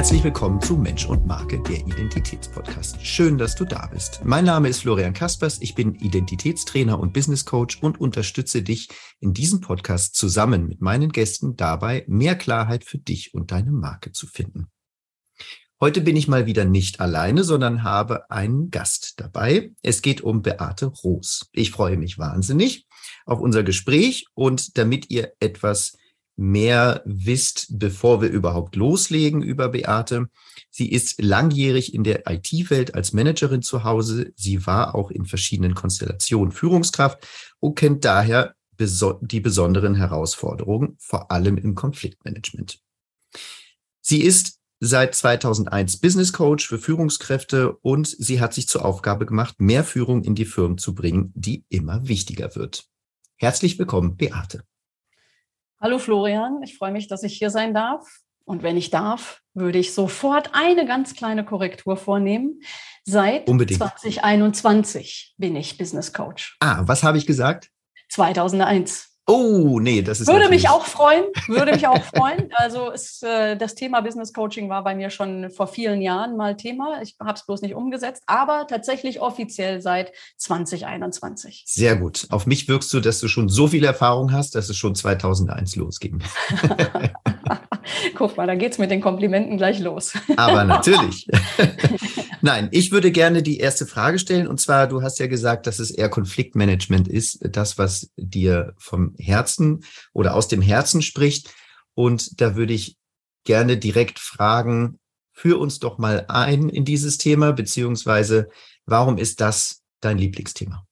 [0.00, 3.04] Herzlich willkommen zu Mensch und Marke, der Identitätspodcast.
[3.04, 4.24] Schön, dass du da bist.
[4.24, 8.88] Mein Name ist Florian Kaspers, ich bin Identitätstrainer und Business Coach und unterstütze dich
[9.20, 14.10] in diesem Podcast zusammen mit meinen Gästen dabei, mehr Klarheit für dich und deine Marke
[14.10, 14.68] zu finden.
[15.82, 19.72] Heute bin ich mal wieder nicht alleine, sondern habe einen Gast dabei.
[19.82, 21.50] Es geht um Beate Roos.
[21.52, 22.86] Ich freue mich wahnsinnig
[23.26, 25.98] auf unser Gespräch und damit ihr etwas
[26.40, 30.28] mehr wisst, bevor wir überhaupt loslegen über Beate.
[30.70, 34.32] Sie ist langjährig in der IT-Welt als Managerin zu Hause.
[34.36, 37.28] Sie war auch in verschiedenen Konstellationen Führungskraft
[37.60, 42.80] und kennt daher die besonderen Herausforderungen, vor allem im Konfliktmanagement.
[44.00, 49.60] Sie ist seit 2001 Business Coach für Führungskräfte und sie hat sich zur Aufgabe gemacht,
[49.60, 52.86] mehr Führung in die Firmen zu bringen, die immer wichtiger wird.
[53.36, 54.64] Herzlich willkommen, Beate.
[55.82, 58.06] Hallo Florian, ich freue mich, dass ich hier sein darf.
[58.44, 62.60] Und wenn ich darf, würde ich sofort eine ganz kleine Korrektur vornehmen.
[63.04, 63.78] Seit Unbedingt.
[63.78, 66.58] 2021 bin ich Business Coach.
[66.60, 67.70] Ah, was habe ich gesagt?
[68.10, 69.09] 2001.
[69.26, 70.28] Oh, nee, das ist.
[70.28, 72.48] Würde mich auch freuen, würde mich auch freuen.
[72.54, 76.56] Also ist, äh, das Thema Business Coaching war bei mir schon vor vielen Jahren mal
[76.56, 77.00] Thema.
[77.02, 81.64] Ich habe es bloß nicht umgesetzt, aber tatsächlich offiziell seit 2021.
[81.66, 82.26] Sehr gut.
[82.30, 85.76] Auf mich wirkst du, dass du schon so viel Erfahrung hast, dass es schon 2001
[85.76, 86.22] losging.
[88.16, 90.12] Guck mal, da geht es mit den Komplimenten gleich los.
[90.36, 91.28] aber natürlich.
[92.42, 94.46] Nein, ich würde gerne die erste Frage stellen.
[94.46, 99.09] Und zwar, du hast ja gesagt, dass es eher Konfliktmanagement ist, das, was dir vom
[99.18, 101.54] Herzen oder aus dem Herzen spricht.
[101.94, 102.96] Und da würde ich
[103.44, 104.98] gerne direkt fragen,
[105.32, 108.48] führ uns doch mal ein in dieses Thema, beziehungsweise
[108.86, 110.86] warum ist das dein Lieblingsthema?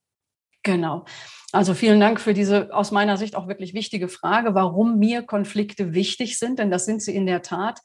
[0.63, 1.05] Genau.
[1.53, 5.95] Also vielen Dank für diese aus meiner Sicht auch wirklich wichtige Frage, warum mir Konflikte
[5.95, 7.81] wichtig sind, denn das sind sie in der Tat.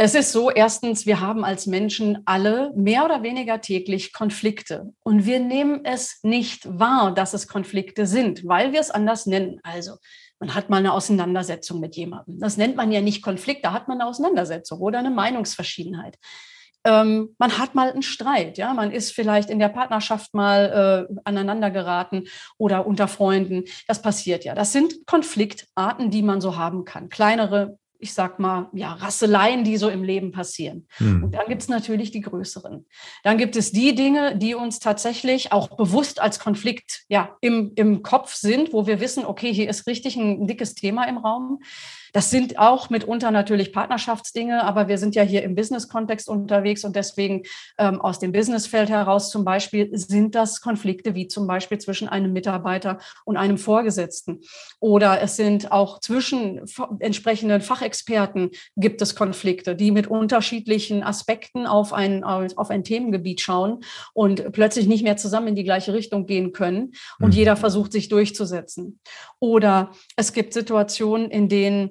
[0.00, 5.26] Es ist so, erstens, wir haben als Menschen alle mehr oder weniger täglich Konflikte und
[5.26, 9.58] wir nehmen es nicht wahr, dass es Konflikte sind, weil wir es anders nennen.
[9.64, 9.96] Also
[10.38, 12.38] man hat mal eine Auseinandersetzung mit jemandem.
[12.38, 16.16] Das nennt man ja nicht Konflikt, da hat man eine Auseinandersetzung oder eine Meinungsverschiedenheit.
[16.84, 21.14] Ähm, man hat mal einen Streit, ja, man ist vielleicht in der Partnerschaft mal äh,
[21.24, 23.64] aneinander geraten oder unter Freunden.
[23.88, 24.54] Das passiert ja.
[24.54, 27.08] Das sind Konfliktarten, die man so haben kann.
[27.08, 30.86] Kleinere, ich sag mal, ja, Rasseleien, die so im Leben passieren.
[30.98, 31.24] Hm.
[31.24, 32.86] Und dann gibt es natürlich die größeren.
[33.24, 38.02] Dann gibt es die Dinge, die uns tatsächlich auch bewusst als Konflikt ja, im, im
[38.02, 41.60] Kopf sind, wo wir wissen, okay, hier ist richtig ein, ein dickes Thema im Raum.
[42.12, 46.96] Das sind auch mitunter natürlich Partnerschaftsdinge, aber wir sind ja hier im Business-Kontext unterwegs und
[46.96, 47.42] deswegen
[47.78, 52.32] ähm, aus dem Businessfeld heraus zum Beispiel sind das Konflikte wie zum Beispiel zwischen einem
[52.32, 54.40] Mitarbeiter und einem Vorgesetzten.
[54.80, 56.64] Oder es sind auch zwischen
[57.00, 63.80] entsprechenden Fachexperten gibt es Konflikte, die mit unterschiedlichen Aspekten auf ein, auf ein Themengebiet schauen
[64.14, 67.32] und plötzlich nicht mehr zusammen in die gleiche Richtung gehen können und mhm.
[67.32, 69.00] jeder versucht sich durchzusetzen.
[69.40, 71.90] Oder es gibt Situationen, in denen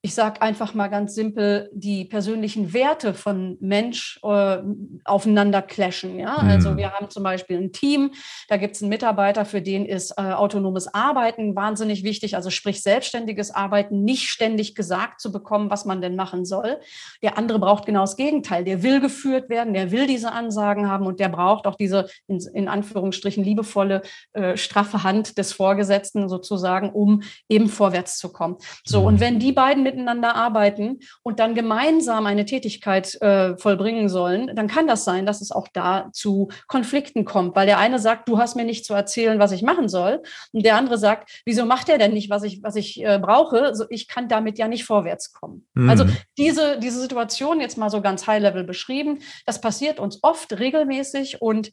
[0.00, 4.58] ich sage einfach mal ganz simpel, die persönlichen Werte von Mensch äh,
[5.04, 6.20] aufeinander clashen.
[6.20, 6.40] Ja?
[6.40, 6.50] Mhm.
[6.50, 8.12] Also wir haben zum Beispiel ein Team,
[8.48, 12.80] da gibt es einen Mitarbeiter, für den ist äh, autonomes Arbeiten wahnsinnig wichtig, also sprich
[12.80, 16.78] selbstständiges Arbeiten, nicht ständig gesagt zu bekommen, was man denn machen soll.
[17.20, 18.62] Der andere braucht genau das Gegenteil.
[18.62, 22.38] Der will geführt werden, der will diese Ansagen haben und der braucht auch diese in,
[22.54, 28.58] in Anführungsstrichen liebevolle, äh, straffe Hand des Vorgesetzten sozusagen, um eben vorwärts zu kommen.
[28.84, 29.06] So, mhm.
[29.06, 34.68] und wenn die beiden miteinander arbeiten und dann gemeinsam eine Tätigkeit äh, vollbringen sollen, dann
[34.68, 38.38] kann das sein, dass es auch da zu Konflikten kommt, weil der eine sagt, du
[38.38, 40.22] hast mir nicht zu erzählen, was ich machen soll,
[40.52, 43.74] und der andere sagt, wieso macht er denn nicht, was ich, was ich äh, brauche?
[43.74, 45.66] So, ich kann damit ja nicht vorwärts kommen.
[45.74, 45.90] Mhm.
[45.90, 46.04] Also
[46.36, 51.70] diese, diese Situation jetzt mal so ganz high-level beschrieben, das passiert uns oft regelmäßig und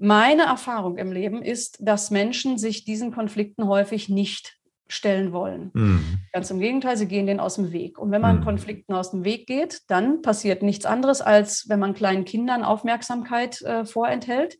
[0.00, 4.57] meine Erfahrung im Leben ist, dass Menschen sich diesen Konflikten häufig nicht
[4.88, 5.70] stellen wollen.
[5.74, 6.18] Mhm.
[6.32, 7.98] Ganz im Gegenteil, sie gehen denen aus dem Weg.
[7.98, 8.44] Und wenn man mhm.
[8.44, 13.60] Konflikten aus dem Weg geht, dann passiert nichts anderes, als wenn man kleinen Kindern Aufmerksamkeit
[13.62, 14.58] äh, vorenthält.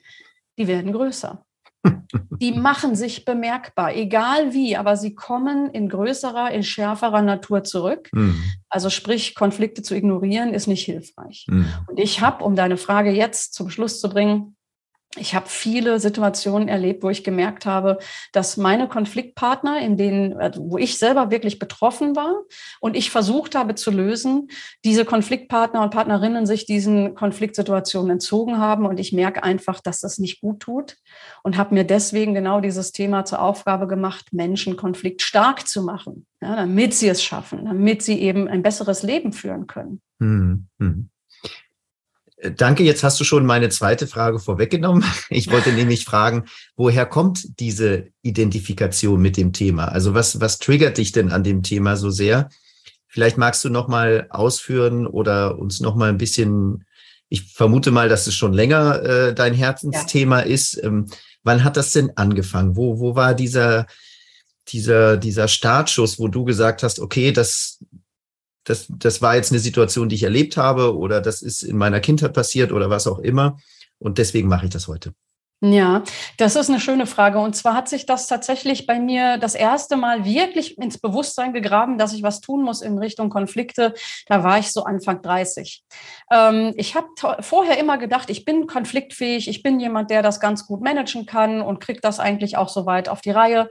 [0.58, 1.44] Die werden größer.
[2.40, 8.08] die machen sich bemerkbar, egal wie, aber sie kommen in größerer, in schärferer Natur zurück.
[8.12, 8.42] Mhm.
[8.68, 11.46] Also sprich, Konflikte zu ignorieren ist nicht hilfreich.
[11.48, 11.66] Mhm.
[11.88, 14.56] Und ich habe, um deine Frage jetzt zum Schluss zu bringen,
[15.18, 17.98] ich habe viele Situationen erlebt, wo ich gemerkt habe,
[18.32, 22.42] dass meine Konfliktpartner, in denen, also wo ich selber wirklich betroffen war
[22.80, 24.48] und ich versucht habe zu lösen,
[24.84, 28.86] diese Konfliktpartner und Partnerinnen sich diesen Konfliktsituationen entzogen haben.
[28.86, 30.96] Und ich merke einfach, dass das nicht gut tut
[31.42, 36.26] und habe mir deswegen genau dieses Thema zur Aufgabe gemacht, Menschen Konflikt stark zu machen,
[36.40, 40.00] ja, damit sie es schaffen, damit sie eben ein besseres Leben führen können.
[40.20, 41.10] Hm, hm.
[41.10, 41.17] Äh,
[42.56, 45.04] danke, jetzt hast du schon meine zweite Frage vorweggenommen.
[45.30, 46.44] Ich wollte nämlich fragen,
[46.76, 49.86] woher kommt diese Identifikation mit dem Thema?
[49.86, 52.48] Also was, was triggert dich denn an dem Thema so sehr?
[53.06, 56.84] Vielleicht magst du noch mal ausführen oder uns noch mal ein bisschen,
[57.28, 60.46] ich vermute mal, dass es schon länger äh, dein Herzensthema ja.
[60.46, 60.82] ist.
[60.82, 61.06] Ähm,
[61.42, 62.76] wann hat das denn angefangen?
[62.76, 63.86] Wo, wo war dieser,
[64.68, 67.78] dieser, dieser Startschuss, wo du gesagt hast, okay, das,
[68.68, 72.00] das, das war jetzt eine Situation, die ich erlebt habe oder das ist in meiner
[72.00, 73.58] Kindheit passiert oder was auch immer.
[73.98, 75.12] Und deswegen mache ich das heute.
[75.60, 76.04] Ja,
[76.36, 77.40] das ist eine schöne Frage.
[77.40, 81.98] Und zwar hat sich das tatsächlich bei mir das erste Mal wirklich ins Bewusstsein gegraben,
[81.98, 83.92] dass ich was tun muss in Richtung Konflikte.
[84.28, 85.82] Da war ich so Anfang 30.
[86.30, 87.08] Ähm, ich habe
[87.40, 91.60] vorher immer gedacht, ich bin konfliktfähig, ich bin jemand, der das ganz gut managen kann
[91.60, 93.68] und kriegt das eigentlich auch so weit auf die Reihe.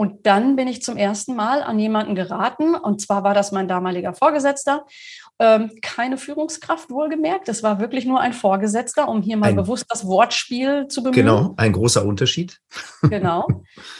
[0.00, 2.74] Und dann bin ich zum ersten Mal an jemanden geraten.
[2.74, 4.86] Und zwar war das mein damaliger Vorgesetzter.
[5.38, 7.50] Ähm, keine Führungskraft wohlgemerkt.
[7.50, 11.26] Es war wirklich nur ein Vorgesetzter, um hier mal ein, bewusst das Wortspiel zu bemühen.
[11.26, 12.60] Genau, ein großer Unterschied.
[13.02, 13.46] Genau.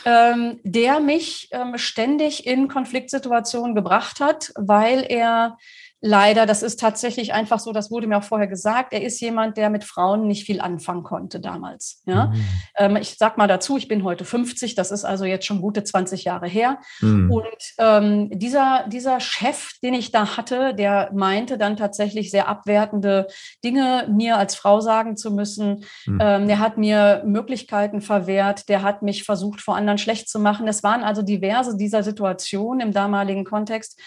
[0.07, 5.59] ähm, der mich ähm, ständig in Konfliktsituationen gebracht hat, weil er
[6.03, 9.59] Leider, das ist tatsächlich einfach so, das wurde mir auch vorher gesagt, er ist jemand,
[9.59, 12.03] der mit Frauen nicht viel anfangen konnte damals.
[12.07, 12.27] Ja?
[12.27, 12.45] Mhm.
[12.79, 15.85] Ähm, ich sag mal dazu, ich bin heute 50, das ist also jetzt schon gute
[15.85, 16.79] 20 Jahre her.
[17.03, 17.31] Mhm.
[17.31, 23.27] Und ähm, dieser, dieser Chef, den ich da hatte, der meinte dann tatsächlich sehr abwertende
[23.63, 25.85] Dinge mir als Frau sagen zu müssen.
[26.07, 26.19] Mhm.
[26.19, 30.67] Ähm, der hat mir Möglichkeiten verwehrt, der hat mich versucht, vor anderen schlecht zu machen.
[30.67, 34.01] Es waren also diverse dieser Situationen im damaligen Kontext.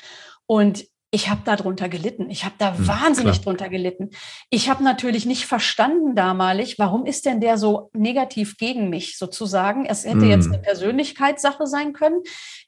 [0.46, 2.32] Und ich habe da drunter gelitten.
[2.32, 3.44] Ich habe da hm, wahnsinnig klar.
[3.44, 4.10] drunter gelitten.
[4.50, 9.86] Ich habe natürlich nicht verstanden damalig, warum ist denn der so negativ gegen mich sozusagen.
[9.86, 10.30] Es hätte hm.
[10.30, 12.22] jetzt eine Persönlichkeitssache sein können.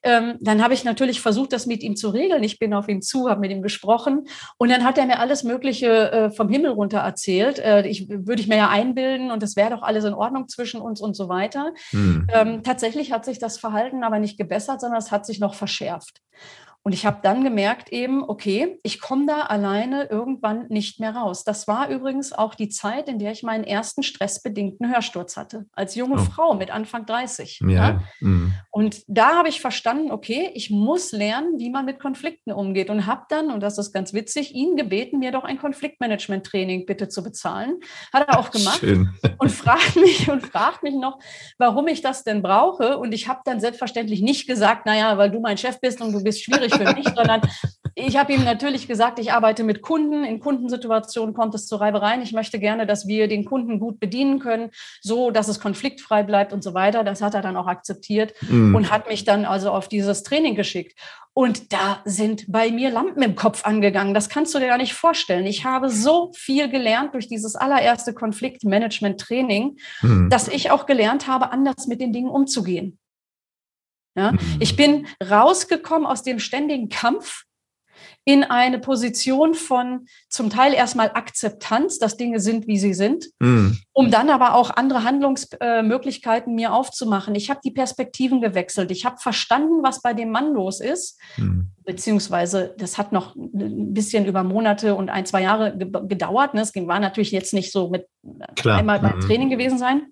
[0.04, 2.44] Ähm, dann habe ich natürlich versucht, das mit ihm zu regeln.
[2.44, 4.28] Ich bin auf ihn zu, habe mit ihm gesprochen
[4.60, 7.58] und dann hat er mir alles Mögliche äh, vom Himmel runter erzählt.
[7.58, 10.82] Äh, ich würde ich mir ja einbilden und es wäre doch alles in Ordnung zwischen
[10.82, 11.74] uns und so weiter.
[11.90, 12.28] Hm.
[12.32, 16.22] Ähm, tatsächlich hat sich das Verhalten aber nicht gebessert, sondern es hat sich noch verschärft.
[16.88, 21.44] Und ich habe dann gemerkt eben, okay, ich komme da alleine irgendwann nicht mehr raus.
[21.44, 25.96] Das war übrigens auch die Zeit, in der ich meinen ersten stressbedingten Hörsturz hatte, als
[25.96, 26.24] junge oh.
[26.24, 27.62] Frau mit Anfang 30.
[27.62, 27.70] Ja.
[27.70, 28.04] ja?
[28.20, 28.54] Mhm.
[28.70, 33.08] Und da habe ich verstanden, okay, ich muss lernen, wie man mit Konflikten umgeht und
[33.08, 37.24] habe dann, und das ist ganz witzig, ihn gebeten, mir doch ein Konfliktmanagement-Training bitte zu
[37.24, 37.80] bezahlen.
[38.14, 39.10] Hat er auch gemacht Schön.
[39.40, 41.18] und fragt mich und fragt mich noch,
[41.58, 43.00] warum ich das denn brauche.
[43.00, 46.24] Und ich habe dann selbstverständlich nicht gesagt, naja, weil du mein Chef bist und du
[46.24, 47.42] bist schwierig für mich, sondern
[47.98, 50.26] ich habe ihm natürlich gesagt, ich arbeite mit Kunden.
[50.26, 52.22] In Kundensituationen kommt es zu Reibereien.
[52.22, 56.52] Ich möchte gerne, dass wir den Kunden gut bedienen können, so dass es konfliktfrei bleibt
[56.52, 57.06] und so weiter.
[57.06, 58.76] Das hat er dann auch akzeptiert mm.
[58.76, 61.00] und hat mich dann also auf dieses Training geschickt.
[61.34, 64.14] Und da sind bei mir Lampen im Kopf angegangen.
[64.14, 65.46] Das kannst du dir gar nicht vorstellen.
[65.46, 70.30] Ich habe so viel gelernt durch dieses allererste Konfliktmanagement-Training, mm.
[70.30, 73.00] dass ich auch gelernt habe, anders mit den Dingen umzugehen.
[74.16, 74.34] Ja?
[74.34, 74.40] Mhm.
[74.60, 77.46] Ich bin rausgekommen aus dem ständigen Kampf
[78.26, 83.78] in eine Position von zum Teil erstmal Akzeptanz, dass Dinge sind, wie sie sind, mhm.
[83.94, 87.36] um dann aber auch andere Handlungsmöglichkeiten äh, mir aufzumachen.
[87.36, 88.90] Ich habe die Perspektiven gewechselt.
[88.90, 91.72] Ich habe verstanden, was bei dem Mann los ist, mhm.
[91.86, 96.56] beziehungsweise das hat noch ein bisschen über Monate und ein, zwei Jahre gedauert.
[96.56, 96.62] Ne?
[96.62, 98.08] Es war natürlich jetzt nicht so mit
[98.56, 98.80] Klar.
[98.80, 99.22] einmal beim mhm.
[99.22, 100.08] Training gewesen sein.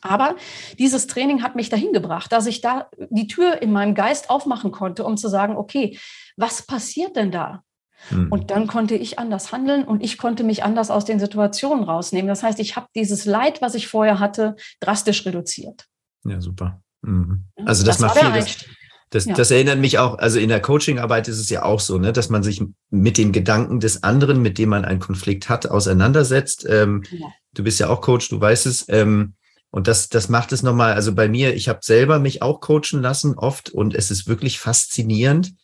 [0.00, 0.36] Aber
[0.78, 4.70] dieses Training hat mich dahin gebracht, dass ich da die Tür in meinem Geist aufmachen
[4.70, 5.98] konnte, um zu sagen, okay,
[6.36, 7.62] was passiert denn da?
[8.10, 8.28] Mhm.
[8.30, 12.28] Und dann konnte ich anders handeln und ich konnte mich anders aus den Situationen rausnehmen.
[12.28, 15.86] Das heißt, ich habe dieses Leid, was ich vorher hatte, drastisch reduziert.
[16.24, 16.80] Ja, super.
[17.02, 17.44] Mhm.
[17.64, 18.32] Also das, das macht viel.
[18.32, 18.64] Das,
[19.10, 19.34] das, ja.
[19.34, 22.28] das, erinnert mich auch, also in der Coachingarbeit ist es ja auch so, ne, dass
[22.28, 26.66] man sich mit den Gedanken des anderen, mit dem man einen Konflikt hat, auseinandersetzt.
[26.68, 27.26] Ähm, ja.
[27.54, 28.86] Du bist ja auch Coach, du weißt es.
[28.88, 29.34] Ähm,
[29.70, 33.02] und das, das macht es nochmal, also bei mir, ich habe selber mich auch coachen
[33.02, 35.54] lassen oft und es ist wirklich faszinierend,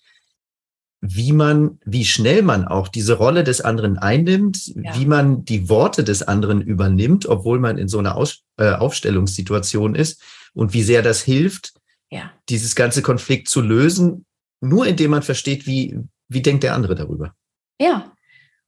[1.01, 4.99] wie man, wie schnell man auch diese Rolle des anderen einnimmt, ja.
[4.99, 9.95] wie man die Worte des anderen übernimmt, obwohl man in so einer Aus, äh, Aufstellungssituation
[9.95, 10.23] ist
[10.55, 11.75] und wie sehr das hilft,
[12.11, 12.33] ja.
[12.49, 14.25] dieses ganze Konflikt zu lösen,
[14.61, 17.35] nur indem man versteht, wie, wie denkt der andere darüber.
[17.79, 18.14] Ja,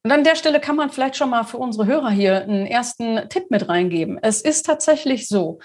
[0.07, 3.29] und an der Stelle kann man vielleicht schon mal für unsere Hörer hier einen ersten
[3.29, 4.21] Tipp mit reingeben.
[4.23, 5.59] Es ist tatsächlich so,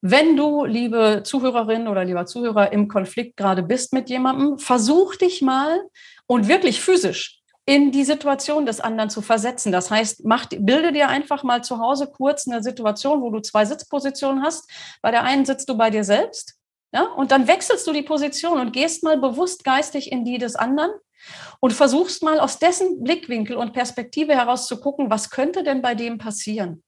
[0.00, 5.42] wenn du, liebe Zuhörerin oder lieber Zuhörer, im Konflikt gerade bist mit jemandem, versuch dich
[5.42, 5.82] mal
[6.28, 9.72] und wirklich physisch in die Situation des anderen zu versetzen.
[9.72, 13.64] Das heißt, mach, bilde dir einfach mal zu Hause kurz eine Situation, wo du zwei
[13.64, 14.70] Sitzpositionen hast.
[15.02, 16.54] Bei der einen sitzt du bei dir selbst,
[16.94, 20.54] ja, und dann wechselst du die Position und gehst mal bewusst geistig in die des
[20.54, 20.92] anderen
[21.60, 25.94] und versuchst mal aus dessen Blickwinkel und Perspektive heraus zu gucken, was könnte denn bei
[25.94, 26.82] dem passieren?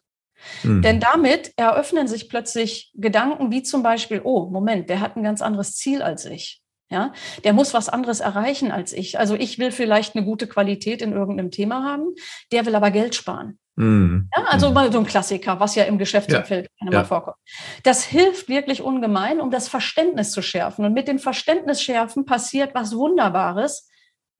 [0.62, 0.82] Mhm.
[0.82, 5.42] Denn damit eröffnen sich plötzlich Gedanken wie zum Beispiel, oh, Moment, der hat ein ganz
[5.42, 6.60] anderes Ziel als ich.
[6.92, 7.12] Ja,
[7.44, 9.16] der muss was anderes erreichen als ich.
[9.16, 12.16] Also ich will vielleicht eine gute Qualität in irgendeinem Thema haben,
[12.50, 13.60] der will aber Geld sparen.
[13.76, 14.28] Mhm.
[14.36, 14.74] Ja, also mhm.
[14.74, 16.90] mal so ein Klassiker, was ja im Geschäftsumfeld ja.
[16.90, 17.04] ja.
[17.04, 17.36] vorkommt.
[17.84, 20.84] Das hilft wirklich ungemein, um das Verständnis zu schärfen.
[20.84, 23.88] Und mit dem Verständnis schärfen passiert was Wunderbares.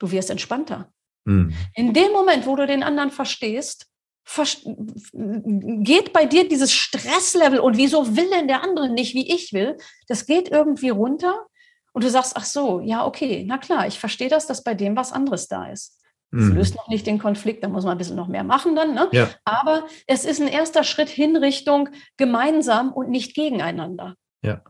[0.00, 0.92] Du wirst entspannter.
[1.25, 1.54] Mhm.
[1.75, 3.87] In dem Moment, wo du den anderen verstehst,
[4.25, 9.76] geht bei dir dieses Stresslevel und wieso will denn der andere nicht, wie ich will,
[10.09, 11.47] das geht irgendwie runter
[11.92, 14.97] und du sagst, ach so, ja, okay, na klar, ich verstehe das, dass bei dem
[14.97, 16.00] was anderes da ist.
[16.33, 16.54] Das mhm.
[16.54, 18.95] löst noch nicht den Konflikt, da muss man ein bisschen noch mehr machen dann.
[18.95, 19.09] Ne?
[19.11, 19.30] Ja.
[19.45, 24.14] Aber es ist ein erster Schritt hin Richtung gemeinsam und nicht gegeneinander.
[24.42, 24.62] Ja.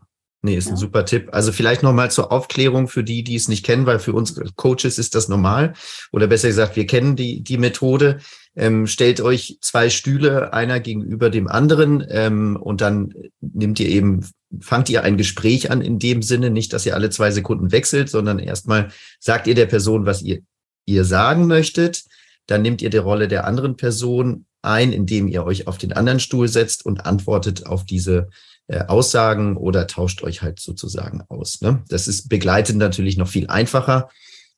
[0.43, 0.71] Nee, ist ja.
[0.71, 1.29] ein super Tipp.
[1.31, 4.97] Also vielleicht nochmal zur Aufklärung für die, die es nicht kennen, weil für uns Coaches
[4.97, 5.73] ist das normal.
[6.11, 8.19] Oder besser gesagt, wir kennen die, die Methode.
[8.55, 14.25] Ähm, stellt euch zwei Stühle, einer gegenüber dem anderen, ähm, und dann nimmt ihr eben,
[14.59, 18.09] fangt ihr ein Gespräch an in dem Sinne, nicht, dass ihr alle zwei Sekunden wechselt,
[18.09, 20.41] sondern erstmal sagt ihr der Person, was ihr
[20.85, 22.03] ihr sagen möchtet.
[22.47, 26.19] Dann nehmt ihr die Rolle der anderen Person ein, indem ihr euch auf den anderen
[26.19, 28.29] Stuhl setzt und antwortet auf diese
[28.67, 31.61] äh, Aussagen oder tauscht euch halt sozusagen aus.
[31.61, 31.83] Ne?
[31.89, 34.09] Das ist begleitet natürlich noch viel einfacher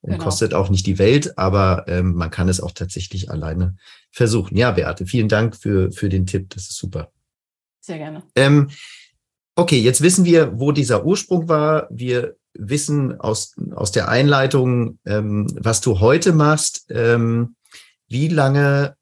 [0.02, 0.24] und genau.
[0.24, 3.78] kostet auch nicht die Welt, aber ähm, man kann es auch tatsächlich alleine
[4.12, 4.58] versuchen.
[4.58, 6.50] Ja, Beate, vielen Dank für, für den Tipp.
[6.50, 7.12] Das ist super.
[7.80, 8.24] Sehr gerne.
[8.36, 8.70] Ähm,
[9.56, 11.88] okay, jetzt wissen wir, wo dieser Ursprung war.
[11.90, 16.86] Wir wissen aus, aus der Einleitung, ähm, was du heute machst.
[16.90, 17.56] Ähm,
[18.08, 18.96] wie lange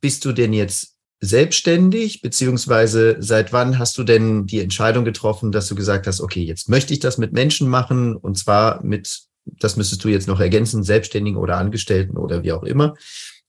[0.00, 0.91] bist du denn jetzt
[1.22, 6.42] selbstständig, beziehungsweise seit wann hast du denn die Entscheidung getroffen, dass du gesagt hast, okay,
[6.42, 10.40] jetzt möchte ich das mit Menschen machen und zwar mit, das müsstest du jetzt noch
[10.40, 12.94] ergänzen, Selbstständigen oder Angestellten oder wie auch immer.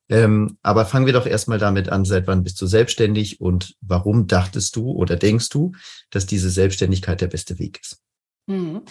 [0.08, 4.28] Ähm, aber fangen wir doch erstmal damit an, seit wann bist du selbstständig und warum
[4.28, 5.72] dachtest du oder denkst du,
[6.12, 7.98] dass diese Selbstständigkeit der beste Weg ist?
[8.46, 8.84] Mhm.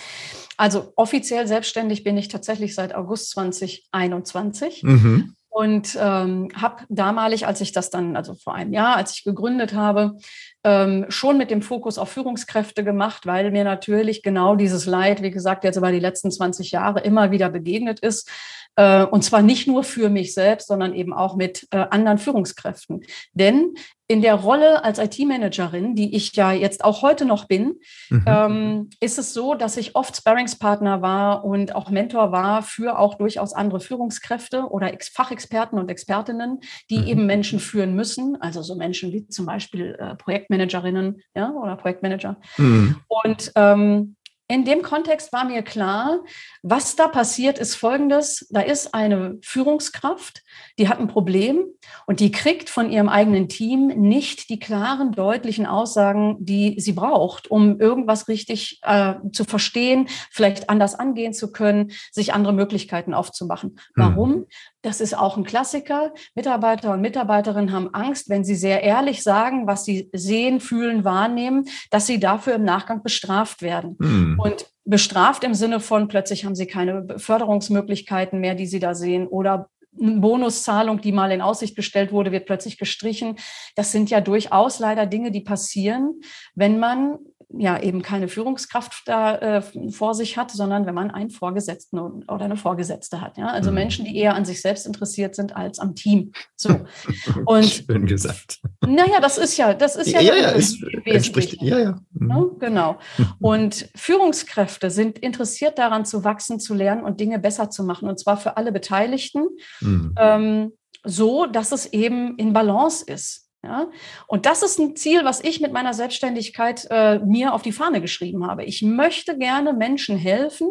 [0.57, 4.83] Also offiziell selbstständig bin ich tatsächlich seit August 2021.
[4.83, 5.37] Mhm.
[5.53, 9.75] Und ähm, habe damalig, als ich das dann, also vor einem Jahr, als ich gegründet
[9.75, 10.17] habe,
[10.65, 15.31] ähm, schon mit dem Fokus auf Führungskräfte gemacht, weil mir natürlich genau dieses Leid, wie
[15.31, 18.31] gesagt, jetzt über die letzten 20 Jahre immer wieder begegnet ist.
[18.77, 23.05] Äh, und zwar nicht nur für mich selbst, sondern eben auch mit äh, anderen Führungskräften.
[23.35, 23.75] Denn
[24.09, 27.77] in der Rolle als IT-Managerin, die ich ja jetzt auch heute noch bin,
[28.11, 28.25] mhm.
[28.27, 33.15] ähm, ist es so, dass ich oft Sparringspartner war und auch Mentor war für auch
[33.15, 37.07] durchaus andere Führungskräfte oder Fachexperten und Expertinnen, die mhm.
[37.07, 40.15] eben Menschen führen müssen, also so Menschen wie zum Beispiel äh,
[40.53, 42.37] Projektmanagerinnen ja, oder Projektmanager.
[42.59, 42.97] Mhm.
[43.09, 44.17] Und ähm,
[44.53, 46.21] in dem Kontext war mir klar,
[46.63, 48.47] was da passiert, ist Folgendes.
[48.51, 50.43] Da ist eine Führungskraft,
[50.79, 51.65] die hat ein Problem
[52.07, 57.51] und die kriegt von ihrem eigenen Team nicht die klaren, deutlichen Aussagen, die sie braucht,
[57.51, 63.71] um irgendwas richtig äh, zu verstehen, vielleicht anders angehen zu können, sich andere Möglichkeiten aufzumachen.
[63.71, 63.79] Hm.
[63.97, 64.47] Warum?
[64.83, 66.13] Das ist auch ein Klassiker.
[66.35, 71.65] Mitarbeiter und Mitarbeiterinnen haben Angst, wenn sie sehr ehrlich sagen, was sie sehen, fühlen, wahrnehmen,
[71.91, 73.97] dass sie dafür im Nachgang bestraft werden.
[73.99, 74.42] Mhm.
[74.43, 79.27] Und bestraft im Sinne von, plötzlich haben sie keine Förderungsmöglichkeiten mehr, die sie da sehen,
[79.27, 79.69] oder
[80.01, 83.37] eine Bonuszahlung, die mal in Aussicht gestellt wurde, wird plötzlich gestrichen.
[83.77, 86.21] Das sind ja durchaus leider Dinge, die passieren,
[86.55, 87.19] wenn man
[87.59, 92.45] ja eben keine Führungskraft da äh, vor sich hat, sondern wenn man einen Vorgesetzten oder
[92.45, 93.39] eine Vorgesetzte hat.
[93.39, 93.49] Ja?
[93.49, 93.75] Also mhm.
[93.77, 96.33] Menschen, die eher an sich selbst interessiert sind als am Team.
[96.57, 96.81] So.
[97.47, 98.61] Und, Schön gesagt.
[98.87, 101.99] Naja, das ist ja, das ist ja, ja, ja es entspricht, ja, ja.
[102.13, 102.31] Mhm.
[102.31, 102.47] ja.
[102.59, 102.99] Genau.
[103.41, 108.09] Und Führungskräfte sind interessiert daran zu wachsen, zu lernen und Dinge besser zu machen.
[108.09, 109.47] Und zwar für alle Beteiligten.
[109.81, 110.15] Mhm.
[110.19, 110.73] Ähm,
[111.05, 113.49] so, dass es eben in Balance ist.
[113.65, 113.91] Ja?
[114.27, 118.01] Und das ist ein Ziel, was ich mit meiner Selbstständigkeit äh, mir auf die Fahne
[118.01, 118.65] geschrieben habe.
[118.65, 120.69] Ich möchte gerne Menschen helfen,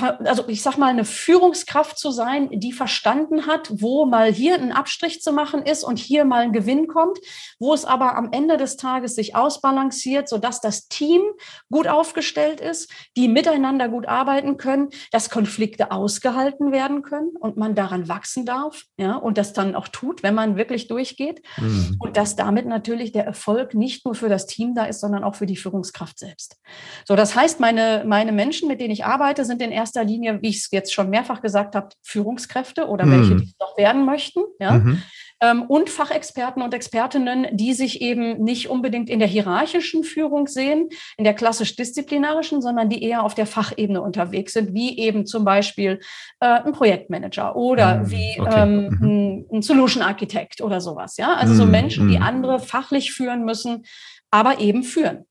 [0.00, 4.72] also ich sag mal, eine Führungskraft zu sein, die verstanden hat, wo mal hier ein
[4.72, 7.18] Abstrich zu machen ist und hier mal ein Gewinn kommt,
[7.58, 11.22] wo es aber am Ende des Tages sich ausbalanciert, sodass das Team
[11.70, 17.74] gut aufgestellt ist, die miteinander gut arbeiten können, dass Konflikte ausgehalten werden können und man
[17.74, 21.96] daran wachsen darf, ja, und das dann auch tut, wenn man wirklich durchgeht mhm.
[21.98, 25.34] und dass damit natürlich der Erfolg nicht nur für das Team da ist, sondern auch
[25.34, 26.56] für die Führungskraft selbst.
[27.04, 30.48] So, das heißt, meine, meine Menschen, mit denen ich arbeite, sind in erster Linie, wie
[30.48, 33.10] ich es jetzt schon mehrfach gesagt habe, Führungskräfte oder mhm.
[33.10, 34.40] welche, die es noch werden möchten.
[34.60, 34.72] Ja?
[34.72, 35.02] Mhm.
[35.40, 40.88] ähm, und Fachexperten und Expertinnen, die sich eben nicht unbedingt in der hierarchischen Führung sehen,
[41.16, 46.00] in der klassisch-disziplinarischen, sondern die eher auf der Fachebene unterwegs sind, wie eben zum Beispiel
[46.40, 48.62] äh, ein Projektmanager oder mm, wie okay.
[48.62, 49.02] ähm, mhm.
[49.02, 51.16] ein, ein Solution Architect oder sowas.
[51.16, 52.08] Ja, also so Menschen, mm.
[52.08, 52.22] die mhm.
[52.22, 53.84] andere fachlich führen müssen,
[54.30, 55.26] aber eben führen.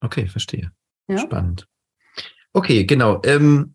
[0.00, 0.72] Okay, verstehe.
[1.08, 1.18] Ja?
[1.18, 1.66] Spannend.
[2.52, 3.20] Okay, genau.
[3.24, 3.74] Ähm,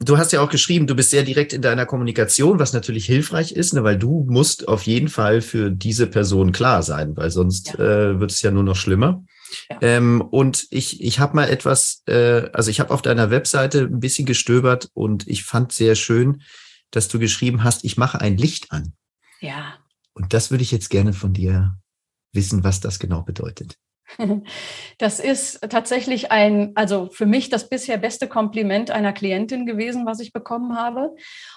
[0.00, 3.52] du hast ja auch geschrieben, du bist sehr direkt in deiner Kommunikation, was natürlich hilfreich
[3.52, 7.74] ist, ne, weil du musst auf jeden Fall für diese Person klar sein, weil sonst
[7.78, 7.84] ja.
[7.84, 9.24] äh, wird es ja nur noch schlimmer.
[9.70, 9.78] Ja.
[9.82, 14.00] Ähm, und ich, ich habe mal etwas, äh, also ich habe auf deiner Webseite ein
[14.00, 16.42] bisschen gestöbert und ich fand sehr schön,
[16.90, 18.94] dass du geschrieben hast, ich mache ein Licht an.
[19.40, 19.78] Ja.
[20.14, 21.76] Und das würde ich jetzt gerne von dir
[22.32, 23.76] wissen, was das genau bedeutet.
[24.98, 30.20] Das ist tatsächlich ein, also für mich das bisher beste Kompliment einer Klientin gewesen, was
[30.20, 31.14] ich bekommen habe.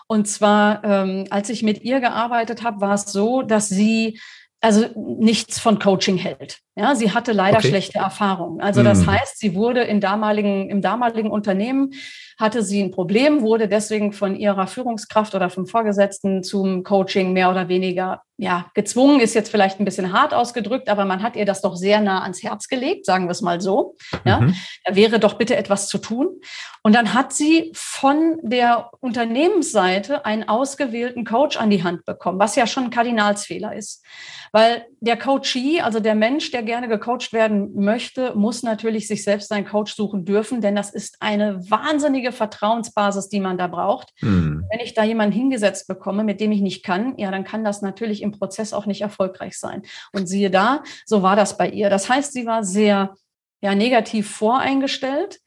[0.07, 4.19] Und zwar, ähm, als ich mit ihr gearbeitet habe, war es so, dass sie
[4.61, 6.61] also nichts von Coaching hält.
[6.77, 7.69] Ja, sie hatte leider okay.
[7.69, 8.61] schlechte Erfahrungen.
[8.61, 9.09] Also das mm.
[9.09, 11.91] heißt, sie wurde in damaligen, im damaligen Unternehmen
[12.39, 17.49] hatte sie ein Problem, wurde deswegen von ihrer Führungskraft oder vom Vorgesetzten zum Coaching mehr
[17.49, 21.45] oder weniger ja, gezwungen, ist jetzt vielleicht ein bisschen hart ausgedrückt, aber man hat ihr
[21.45, 23.95] das doch sehr nah ans Herz gelegt, sagen wir es mal so.
[24.25, 24.53] Ja, mhm.
[24.85, 26.39] da wäre doch bitte etwas zu tun.
[26.83, 32.55] Und dann hat sie von der Unternehmensseite einen ausgewählten Coach an die Hand bekommen, was
[32.55, 34.05] ja schon ein Kardinalsfehler ist.
[34.51, 39.51] Weil der Coachee, also der Mensch, der gerne gecoacht werden möchte, muss natürlich sich selbst
[39.51, 44.13] einen Coach suchen dürfen, denn das ist eine wahnsinnige Vertrauensbasis, die man da braucht.
[44.21, 44.65] Mhm.
[44.69, 47.81] Wenn ich da jemanden hingesetzt bekomme, mit dem ich nicht kann, ja, dann kann das
[47.81, 49.81] natürlich im Prozess auch nicht erfolgreich sein.
[50.13, 51.89] Und siehe da, so war das bei ihr.
[51.89, 53.15] Das heißt, sie war sehr
[53.61, 55.39] ja, negativ voreingestellt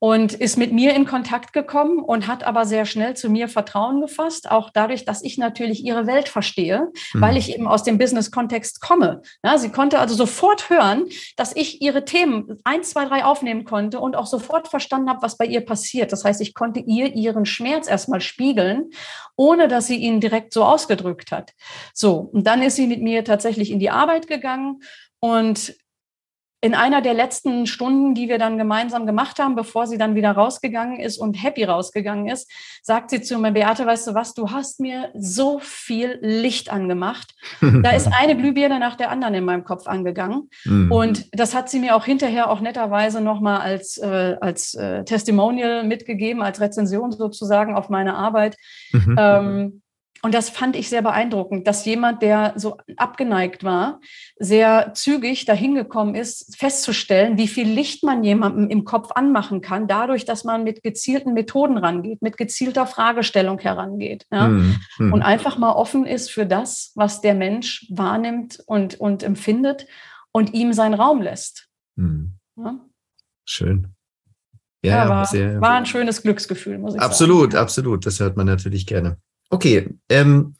[0.00, 4.00] und ist mit mir in Kontakt gekommen und hat aber sehr schnell zu mir Vertrauen
[4.00, 7.20] gefasst, auch dadurch, dass ich natürlich ihre Welt verstehe, mhm.
[7.20, 9.20] weil ich eben aus dem Business-Kontext komme.
[9.44, 11.04] Ja, sie konnte also sofort hören,
[11.36, 15.36] dass ich ihre Themen eins, zwei, drei aufnehmen konnte und auch sofort verstanden habe, was
[15.36, 16.12] bei ihr passiert.
[16.12, 18.90] Das heißt, ich konnte ihr ihren Schmerz erstmal spiegeln,
[19.36, 21.52] ohne dass sie ihn direkt so ausgedrückt hat.
[21.92, 24.80] So, und dann ist sie mit mir tatsächlich in die Arbeit gegangen
[25.20, 25.74] und
[26.62, 30.32] in einer der letzten Stunden, die wir dann gemeinsam gemacht haben, bevor sie dann wieder
[30.32, 32.50] rausgegangen ist und happy rausgegangen ist,
[32.82, 37.34] sagt sie zu mir, Beate, weißt du was, du hast mir so viel Licht angemacht.
[37.82, 40.50] Da ist eine Glühbirne nach der anderen in meinem Kopf angegangen.
[40.64, 40.92] Mhm.
[40.92, 45.84] Und das hat sie mir auch hinterher auch netterweise nochmal als, äh, als äh, Testimonial
[45.84, 48.56] mitgegeben, als Rezension sozusagen auf meine Arbeit.
[48.92, 49.16] Mhm.
[49.18, 49.82] Ähm,
[50.22, 54.00] und das fand ich sehr beeindruckend, dass jemand, der so abgeneigt war,
[54.38, 59.88] sehr zügig dahin gekommen ist, festzustellen, wie viel Licht man jemandem im Kopf anmachen kann,
[59.88, 64.26] dadurch, dass man mit gezielten Methoden rangeht, mit gezielter Fragestellung herangeht.
[64.30, 64.48] Ja?
[64.48, 64.80] Mhm.
[64.98, 65.12] Mhm.
[65.14, 69.86] Und einfach mal offen ist für das, was der Mensch wahrnimmt und, und empfindet
[70.32, 71.68] und ihm seinen Raum lässt.
[71.96, 72.34] Mhm.
[72.56, 72.78] Ja?
[73.46, 73.94] Schön.
[74.82, 77.62] Ja, ja war, sehr, war ein schönes Glücksgefühl, muss ich absolut, sagen.
[77.62, 78.06] Absolut, absolut.
[78.06, 79.18] Das hört man natürlich gerne.
[79.50, 80.54] Okay, ähm,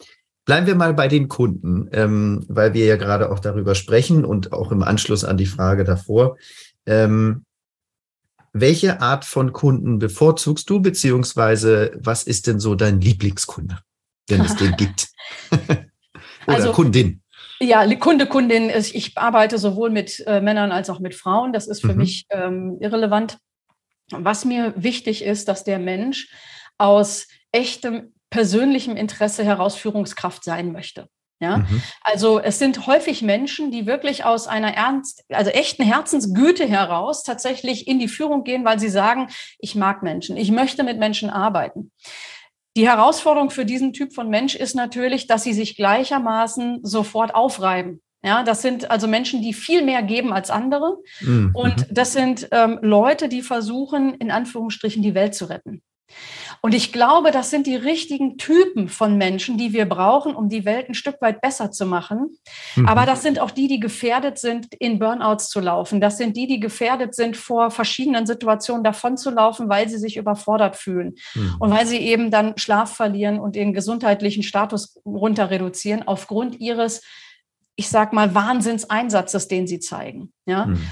[0.45, 4.53] bleiben wir mal bei den Kunden, ähm, weil wir ja gerade auch darüber sprechen und
[4.53, 6.37] auch im Anschluss an die Frage davor.
[6.87, 7.45] Ähm,
[8.53, 13.79] welche Art von Kunden bevorzugst du, beziehungsweise was ist denn so dein Lieblingskunde,
[14.29, 15.09] wenn es den gibt?
[16.47, 17.23] Oder also, Kundin?
[17.61, 21.53] Ja, Kunde, Kundin, ich arbeite sowohl mit äh, Männern als auch mit Frauen.
[21.53, 21.99] Das ist für mhm.
[21.99, 23.39] mich ähm, irrelevant.
[24.11, 26.29] Was mir wichtig ist, dass der Mensch
[26.79, 31.09] aus echtem persönlichem Interesse Herausführungskraft sein möchte.
[31.43, 31.83] Ja, mhm.
[32.03, 37.89] also es sind häufig Menschen, die wirklich aus einer ernst, also echten Herzensgüte heraus tatsächlich
[37.89, 41.93] in die Führung gehen, weil sie sagen, ich mag Menschen, ich möchte mit Menschen arbeiten.
[42.77, 48.03] Die Herausforderung für diesen Typ von Mensch ist natürlich, dass sie sich gleichermaßen sofort aufreiben.
[48.23, 50.99] Ja, das sind also Menschen, die viel mehr geben als andere.
[51.21, 51.53] Mhm.
[51.55, 55.83] Und das sind ähm, Leute, die versuchen, in Anführungsstrichen die Welt zu retten.
[56.63, 60.65] Und ich glaube, das sind die richtigen Typen von Menschen, die wir brauchen, um die
[60.65, 62.37] Welt ein Stück weit besser zu machen.
[62.77, 62.87] Mhm.
[62.87, 66.01] Aber das sind auch die, die gefährdet sind, in Burnouts zu laufen.
[66.01, 71.15] Das sind die, die gefährdet sind, vor verschiedenen Situationen davonzulaufen, weil sie sich überfordert fühlen
[71.35, 71.57] mhm.
[71.59, 77.03] und weil sie eben dann Schlaf verlieren und ihren gesundheitlichen Status runter reduzieren aufgrund ihres
[77.77, 80.35] ich sag mal, Wahnsinnseinsatzes, den sie zeigen.
[80.45, 80.67] Ja.
[80.67, 80.87] Mhm.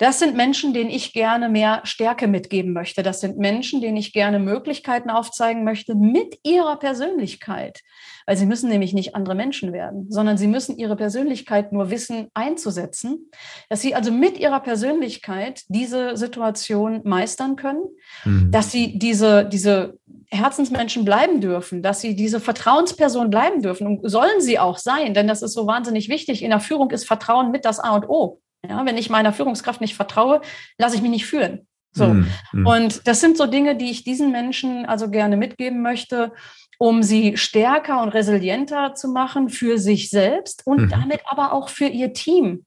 [0.00, 3.02] Das sind Menschen, denen ich gerne mehr Stärke mitgeben möchte.
[3.02, 7.80] Das sind Menschen, denen ich gerne Möglichkeiten aufzeigen möchte mit ihrer Persönlichkeit.
[8.24, 12.28] Weil sie müssen nämlich nicht andere Menschen werden, sondern sie müssen ihre Persönlichkeit nur wissen
[12.32, 13.30] einzusetzen,
[13.68, 17.82] dass sie also mit ihrer Persönlichkeit diese Situation meistern können,
[18.24, 18.50] mhm.
[18.50, 19.98] dass sie diese, diese
[20.30, 25.28] Herzensmenschen bleiben dürfen, dass sie diese Vertrauensperson bleiben dürfen und sollen sie auch sein, denn
[25.28, 26.42] das ist so wahnsinnig wichtig.
[26.42, 28.40] In der Führung ist Vertrauen mit das A und O.
[28.68, 30.40] Ja, wenn ich meiner Führungskraft nicht vertraue,
[30.78, 31.66] lasse ich mich nicht führen.
[31.92, 32.06] So.
[32.06, 36.32] Mm, Und das sind so Dinge, die ich diesen Menschen also gerne mitgeben möchte,
[36.78, 40.88] um sie stärker und resilienter zu machen für sich selbst und mhm.
[40.88, 42.64] damit aber auch für ihr Team.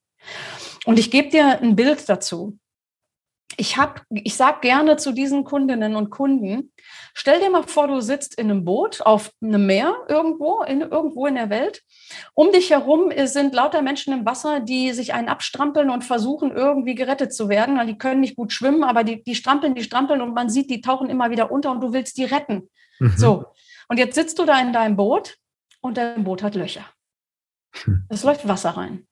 [0.85, 2.57] Und ich gebe dir ein Bild dazu.
[3.57, 6.71] Ich habe, ich sage gerne zu diesen Kundinnen und Kunden,
[7.13, 11.25] stell dir mal vor, du sitzt in einem Boot auf einem Meer irgendwo, in, irgendwo
[11.27, 11.81] in der Welt.
[12.33, 16.95] Um dich herum sind lauter Menschen im Wasser, die sich einen abstrampeln und versuchen, irgendwie
[16.95, 17.85] gerettet zu werden.
[17.87, 20.81] Die können nicht gut schwimmen, aber die, die strampeln, die strampeln und man sieht, die
[20.81, 22.69] tauchen immer wieder unter und du willst die retten.
[22.99, 23.13] Mhm.
[23.17, 23.45] So.
[23.87, 25.37] Und jetzt sitzt du da in deinem Boot
[25.81, 26.85] und dein Boot hat Löcher.
[27.83, 28.05] Hm.
[28.09, 29.07] Es läuft Wasser rein.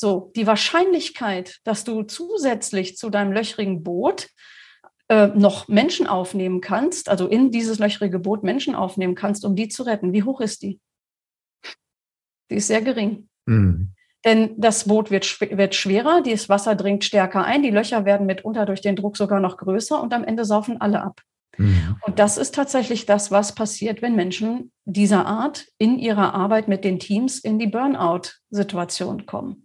[0.00, 4.28] So, die Wahrscheinlichkeit, dass du zusätzlich zu deinem löchrigen Boot
[5.08, 9.66] äh, noch Menschen aufnehmen kannst, also in dieses löchrige Boot Menschen aufnehmen kannst, um die
[9.68, 10.78] zu retten, wie hoch ist die?
[12.48, 13.28] Die ist sehr gering.
[13.46, 13.92] Mhm.
[14.24, 18.26] Denn das Boot wird, schw wird schwerer, das Wasser dringt stärker ein, die Löcher werden
[18.26, 21.22] mitunter durch den Druck sogar noch größer und am Ende saufen alle ab.
[21.58, 21.96] Mhm.
[22.06, 26.84] Und das ist tatsächlich das, was passiert, wenn Menschen dieser Art in ihrer Arbeit mit
[26.84, 29.64] den Teams in die Burnout-Situation kommen.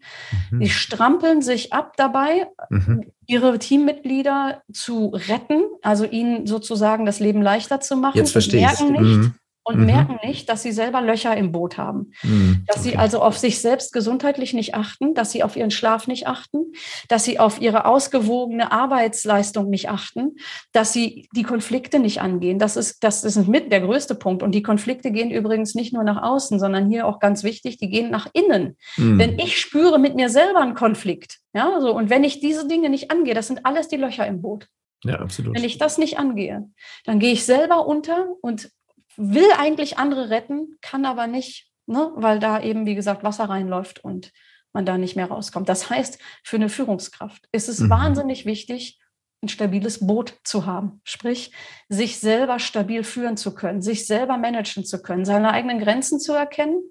[0.52, 0.60] Mhm.
[0.60, 3.06] Die strampeln sich ab dabei, mhm.
[3.26, 8.18] ihre Teammitglieder zu retten, also ihnen sozusagen das Leben leichter zu machen.
[8.18, 8.80] Jetzt verstehe ich.
[8.80, 9.86] Merken nicht, mhm und mhm.
[9.86, 12.12] merken nicht, dass sie selber Löcher im Boot haben.
[12.22, 12.64] Mhm.
[12.68, 12.90] Dass okay.
[12.90, 16.74] sie also auf sich selbst gesundheitlich nicht achten, dass sie auf ihren Schlaf nicht achten,
[17.08, 20.36] dass sie auf ihre ausgewogene Arbeitsleistung nicht achten,
[20.74, 22.60] dass sie die Konflikte nicht angehen.
[22.60, 24.44] Das ist, das ist mit der größte Punkt.
[24.44, 27.90] Und die Konflikte gehen übrigens nicht nur nach außen, sondern hier auch ganz wichtig, die
[27.90, 28.78] gehen nach innen.
[28.98, 29.18] Mhm.
[29.20, 32.90] Wenn ich spüre mit mir selber einen Konflikt, ja, so, und wenn ich diese Dinge
[32.90, 34.68] nicht angehe, das sind alles die Löcher im Boot.
[35.04, 35.56] Ja, absolut.
[35.56, 36.70] Wenn ich das nicht angehe,
[37.06, 38.70] dann gehe ich selber unter und
[39.18, 44.04] will eigentlich andere retten, kann aber nicht, ne, weil da eben, wie gesagt, Wasser reinläuft
[44.04, 44.32] und
[44.74, 45.70] man da nicht mehr rauskommt.
[45.70, 47.90] Das heißt, für eine Führungskraft ist es mhm.
[47.90, 49.00] wahnsinnig wichtig,
[49.44, 51.02] ein stabiles Boot zu haben.
[51.04, 51.52] Sprich,
[51.90, 56.34] sich selber stabil führen zu können, sich selber managen zu können, seine eigenen Grenzen zu
[56.34, 56.82] erkennen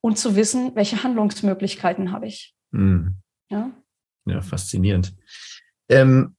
[0.00, 2.54] und zu wissen, welche Handlungsmöglichkeiten habe ich.
[2.70, 3.16] Mhm.
[3.50, 3.70] Ja?
[4.26, 5.14] ja, faszinierend.
[5.88, 6.36] Ähm,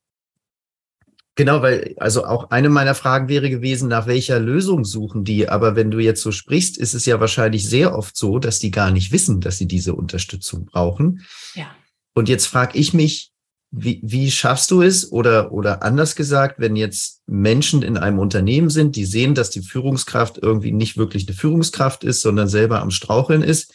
[1.40, 5.48] Genau, weil also auch eine meiner Fragen wäre gewesen, nach welcher Lösung suchen die?
[5.48, 8.72] Aber wenn du jetzt so sprichst, ist es ja wahrscheinlich sehr oft so, dass die
[8.72, 11.26] gar nicht wissen, dass sie diese Unterstützung brauchen.
[11.56, 11.68] Ja.
[12.14, 13.32] Und jetzt frage ich mich,
[13.72, 15.14] wie, wie schaffst du es?
[15.14, 19.62] Oder, oder anders gesagt, wenn jetzt Menschen in einem Unternehmen sind, die sehen, dass die
[19.62, 23.74] Führungskraft irgendwie nicht wirklich eine Führungskraft ist, sondern selber am Straucheln ist.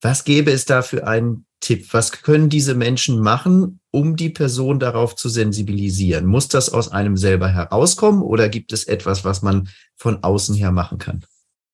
[0.00, 1.88] Was gäbe es da für einen Tipp?
[1.90, 6.26] Was können diese Menschen machen, um die Person darauf zu sensibilisieren?
[6.26, 10.70] Muss das aus einem selber herauskommen oder gibt es etwas, was man von außen her
[10.70, 11.24] machen kann?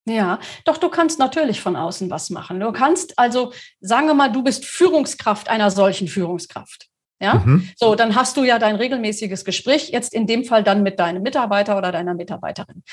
[0.04, 2.60] Ja, doch du kannst natürlich von außen was machen.
[2.60, 6.86] Du kannst also, sagen wir mal, du bist Führungskraft einer solchen Führungskraft.
[7.20, 7.68] Ja, mhm.
[7.76, 11.22] so, dann hast du ja dein regelmäßiges Gespräch, jetzt in dem Fall dann mit deinem
[11.22, 12.84] Mitarbeiter oder deiner Mitarbeiterin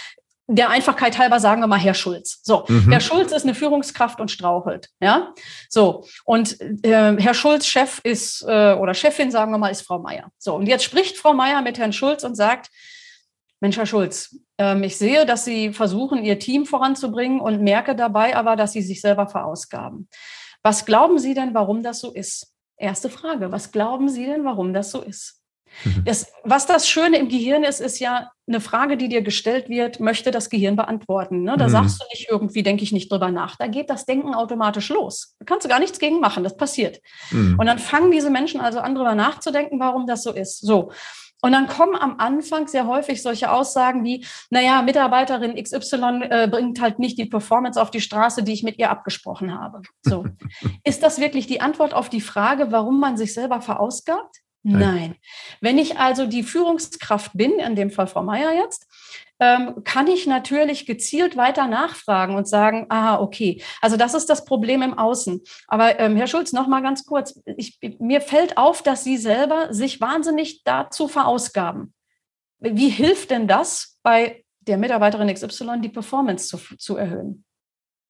[0.49, 2.39] der Einfachkeit halber sagen wir mal Herr Schulz.
[2.43, 2.89] So, mhm.
[2.91, 5.33] Herr Schulz ist eine Führungskraft und strauchelt, ja.
[5.69, 9.99] So und äh, Herr Schulz Chef ist äh, oder Chefin sagen wir mal ist Frau
[9.99, 10.31] Meier.
[10.39, 12.69] So und jetzt spricht Frau Meier mit Herrn Schulz und sagt:
[13.59, 18.35] Mensch, Herr Schulz, ähm, ich sehe, dass Sie versuchen, Ihr Team voranzubringen und merke dabei
[18.35, 20.09] aber, dass Sie sich selber verausgaben.
[20.63, 22.53] Was glauben Sie denn, warum das so ist?
[22.75, 25.38] Erste Frage: Was glauben Sie denn, warum das so ist?
[25.84, 26.03] Mhm.
[26.05, 29.99] Das, was das Schöne im Gehirn ist, ist ja eine Frage, die dir gestellt wird,
[29.99, 31.43] möchte das Gehirn beantworten.
[31.43, 31.55] Ne?
[31.58, 31.71] Da mhm.
[31.71, 33.55] sagst du nicht irgendwie, denke ich nicht drüber nach.
[33.58, 35.36] Da geht das Denken automatisch los.
[35.39, 36.99] Da kannst du gar nichts gegen machen, das passiert.
[37.32, 37.58] Mhm.
[37.60, 40.60] Und dann fangen diese Menschen also an, drüber nachzudenken, warum das so ist.
[40.62, 40.91] So.
[41.41, 46.82] Und dann kommen am Anfang sehr häufig solche Aussagen wie, naja, Mitarbeiterin XY äh, bringt
[46.82, 49.82] halt nicht die Performance auf die Straße, die ich mit ihr abgesprochen habe.
[50.01, 50.25] So.
[50.84, 54.41] ist das wirklich die Antwort auf die Frage, warum man sich selber verausgabt?
[54.63, 55.15] Nein.
[55.62, 58.88] Wenn ich also die Führungskraft bin, in dem Fall Frau Meier jetzt,
[59.39, 64.43] ähm, kann ich natürlich gezielt weiter nachfragen und sagen, ah, okay, also das ist das
[64.43, 65.41] Problem im Außen.
[65.67, 69.74] Aber ähm, Herr Schulz, noch mal ganz kurz, ich, mir fällt auf, dass Sie selber
[69.74, 71.93] sich wahnsinnig dazu verausgaben.
[72.60, 77.45] Wie hilft denn das bei der Mitarbeiterin XY, die Performance zu, zu erhöhen?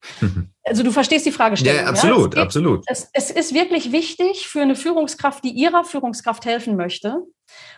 [0.69, 1.81] Also du verstehst die Fragestellung.
[1.81, 2.23] Ja, absolut, ja?
[2.25, 2.83] Es geht, absolut.
[2.85, 7.23] Es, es, ist wirklich wichtig für eine Führungskraft, die ihrer Führungskraft helfen möchte,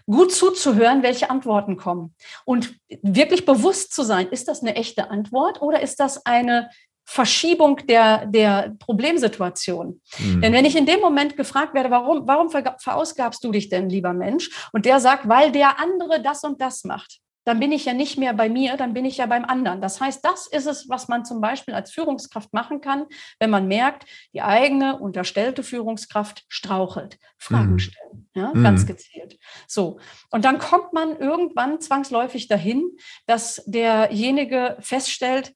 [0.06, 2.14] gut zuzuhören, welche Antworten kommen.
[2.44, 6.70] Und wirklich bewusst zu sein, ist das eine echte Antwort oder ist das eine
[7.06, 10.02] Verschiebung der, der Problemsituation.
[10.20, 10.42] Mhm.
[10.42, 14.14] Denn wenn ich in dem Moment gefragt werde, warum, warum verausgabst du dich denn, lieber
[14.14, 14.50] Mensch?
[14.74, 18.18] Und der sagt, weil der andere das und das macht dann bin ich ja nicht
[18.18, 19.82] mehr bei mir, dann bin ich ja beim anderen.
[19.82, 23.06] Das heißt, das ist es, was man zum Beispiel als Führungskraft machen kann,
[23.40, 27.18] wenn man merkt, die eigene unterstellte Führungskraft strauchelt.
[27.38, 27.80] Fragen mhm.
[27.80, 28.64] stellen, ja, mhm.
[28.64, 29.40] ganz gezielt.
[29.68, 30.00] So.
[30.30, 32.84] Und dann kommt man irgendwann zwangsläufig dahin,
[33.26, 35.54] dass derjenige feststellt,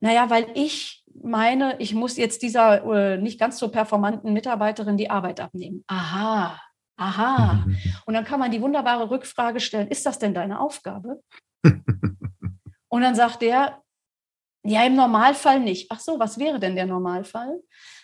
[0.00, 5.10] naja, weil ich meine, ich muss jetzt dieser äh, nicht ganz so performanten Mitarbeiterin die
[5.10, 5.84] Arbeit abnehmen.
[5.86, 6.60] Aha,
[6.96, 7.64] aha.
[8.06, 11.22] Und dann kann man die wunderbare Rückfrage stellen, ist das denn deine Aufgabe?
[12.88, 13.82] Und dann sagt der,
[14.64, 15.90] ja, im Normalfall nicht.
[15.90, 17.60] Ach so, was wäre denn der Normalfall?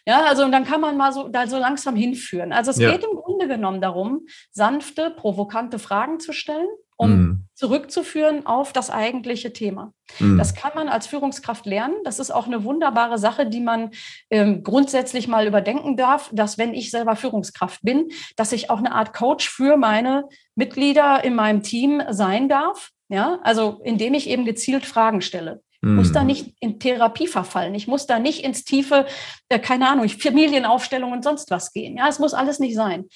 [0.07, 2.53] Ja, also und dann kann man mal so, da so langsam hinführen.
[2.53, 2.93] Also es ja.
[2.93, 7.45] geht im Grunde genommen darum, sanfte, provokante Fragen zu stellen um mm.
[7.55, 9.93] zurückzuführen auf das eigentliche Thema.
[10.19, 10.39] Mm.
[10.39, 11.95] Das kann man als Führungskraft lernen.
[12.05, 13.91] Das ist auch eine wunderbare Sache, die man
[14.31, 18.93] ähm, grundsätzlich mal überdenken darf, dass wenn ich selber Führungskraft bin, dass ich auch eine
[18.93, 20.25] Art Coach für meine
[20.55, 22.91] Mitglieder in meinem Team sein darf.
[23.09, 25.63] Ja, also indem ich eben gezielt Fragen stelle.
[25.85, 26.27] Ich muss da mm.
[26.27, 27.75] nicht in Therapie verfallen.
[27.75, 29.05] Ich muss da nicht ins tiefe,
[29.49, 31.97] äh, keine Ahnung, Familienaufstellung und sonst was gehen.
[31.97, 33.07] Ja, es muss alles nicht sein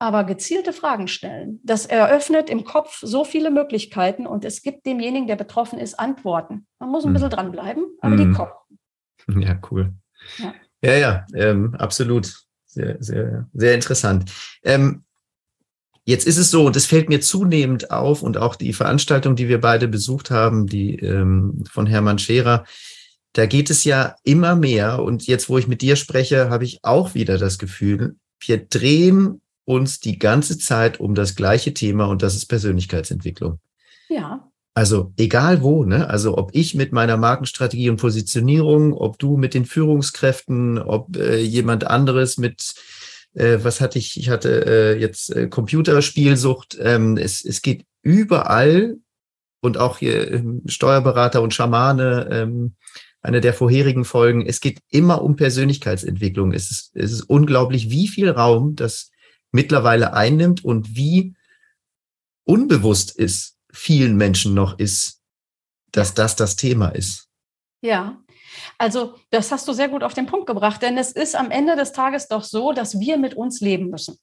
[0.00, 1.60] aber gezielte Fragen stellen.
[1.62, 6.66] Das eröffnet im Kopf so viele Möglichkeiten und es gibt demjenigen, der betroffen ist, Antworten.
[6.78, 7.14] Man muss ein mhm.
[7.14, 8.18] bisschen dranbleiben, aber mhm.
[8.18, 9.42] die kommen.
[9.42, 9.92] Ja, cool.
[10.38, 12.34] Ja, ja, ja ähm, absolut.
[12.64, 14.32] Sehr, sehr, sehr interessant.
[14.62, 15.04] Ähm,
[16.04, 19.48] jetzt ist es so, und es fällt mir zunehmend auf, und auch die Veranstaltung, die
[19.48, 22.64] wir beide besucht haben, die ähm, von Hermann Scherer,
[23.34, 25.02] da geht es ja immer mehr.
[25.02, 29.42] Und jetzt, wo ich mit dir spreche, habe ich auch wieder das Gefühl, wir drehen
[29.70, 33.60] uns die ganze Zeit um das gleiche Thema und das ist Persönlichkeitsentwicklung.
[34.08, 34.50] Ja.
[34.74, 36.08] Also egal wo, ne?
[36.08, 41.40] Also ob ich mit meiner Markenstrategie und Positionierung, ob du mit den Führungskräften, ob äh,
[41.40, 42.74] jemand anderes mit,
[43.34, 46.76] äh, was hatte ich, ich hatte äh, jetzt äh, Computerspielsucht.
[46.80, 48.96] Ähm, es, es geht überall
[49.60, 52.74] und auch hier ähm, Steuerberater und Schamane, ähm,
[53.22, 54.44] eine der vorherigen Folgen.
[54.46, 56.52] Es geht immer um Persönlichkeitsentwicklung.
[56.52, 59.10] Es ist, es ist unglaublich, wie viel Raum das
[59.52, 61.34] mittlerweile einnimmt und wie
[62.44, 65.20] unbewusst ist vielen Menschen noch ist,
[65.92, 67.28] dass das das Thema ist.
[67.82, 68.18] Ja,
[68.78, 71.76] also das hast du sehr gut auf den Punkt gebracht, denn es ist am Ende
[71.76, 74.18] des Tages doch so, dass wir mit uns leben müssen.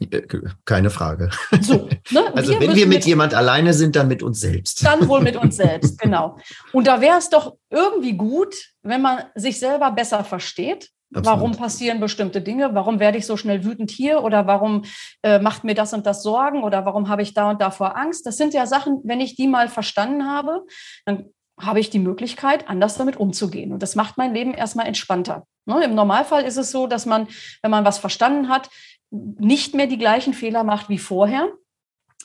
[0.00, 0.22] Äh,
[0.64, 1.30] keine Frage.
[1.60, 2.32] So, ne?
[2.34, 4.84] Also wir wenn wir mit, mit jemand alleine sind, dann mit uns selbst.
[4.84, 6.38] Dann wohl mit uns selbst, genau.
[6.72, 11.26] Und da wäre es doch irgendwie gut, wenn man sich selber besser versteht Absolut.
[11.26, 12.74] Warum passieren bestimmte Dinge?
[12.74, 14.22] Warum werde ich so schnell wütend hier?
[14.22, 14.84] Oder warum
[15.22, 16.62] äh, macht mir das und das Sorgen?
[16.62, 18.26] Oder warum habe ich da und davor Angst?
[18.26, 20.66] Das sind ja Sachen, wenn ich die mal verstanden habe,
[21.06, 23.72] dann habe ich die Möglichkeit, anders damit umzugehen.
[23.72, 25.46] Und das macht mein Leben erstmal entspannter.
[25.66, 25.82] Ne?
[25.84, 27.26] Im Normalfall ist es so, dass man,
[27.62, 28.68] wenn man was verstanden hat,
[29.10, 31.48] nicht mehr die gleichen Fehler macht wie vorher,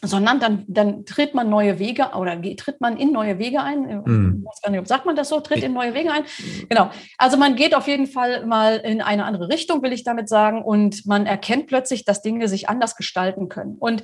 [0.04, 4.04] sondern dann, dann tritt man neue Wege oder tritt man in neue Wege ein.
[4.06, 4.40] Mhm.
[4.40, 5.40] Ich weiß gar nicht, sagt man das so?
[5.40, 6.24] Tritt in neue Wege ein?
[6.70, 6.92] Genau.
[7.18, 10.62] Also man geht auf jeden Fall mal in eine andere Richtung, will ich damit sagen,
[10.62, 13.78] und man erkennt plötzlich, dass Dinge sich anders gestalten können.
[13.80, 14.04] Und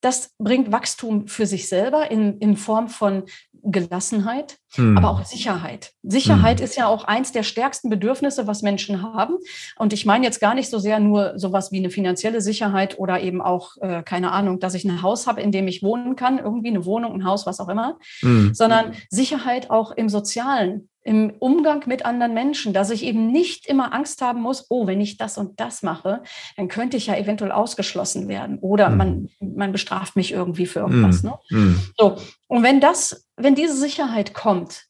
[0.00, 3.24] das bringt Wachstum für sich selber in, in Form von
[3.62, 4.96] Gelassenheit, hm.
[4.96, 5.92] aber auch Sicherheit.
[6.02, 6.64] Sicherheit hm.
[6.64, 9.36] ist ja auch eins der stärksten Bedürfnisse, was Menschen haben.
[9.76, 13.20] Und ich meine jetzt gar nicht so sehr nur sowas wie eine finanzielle Sicherheit oder
[13.20, 16.38] eben auch, äh, keine Ahnung, dass ich ein Haus habe, in dem ich wohnen kann,
[16.38, 18.54] irgendwie eine Wohnung, ein Haus, was auch immer, hm.
[18.54, 23.94] sondern Sicherheit auch im Sozialen, im Umgang mit anderen Menschen, dass ich eben nicht immer
[23.94, 26.22] Angst haben muss, oh, wenn ich das und das mache,
[26.58, 28.96] dann könnte ich ja eventuell ausgeschlossen werden oder mhm.
[28.98, 31.22] man, man bestraft mich irgendwie für irgendwas.
[31.22, 31.30] Mhm.
[31.30, 31.38] Ne?
[31.48, 31.80] Mhm.
[31.96, 32.16] So.
[32.46, 34.84] Und wenn das, wenn diese Sicherheit kommt,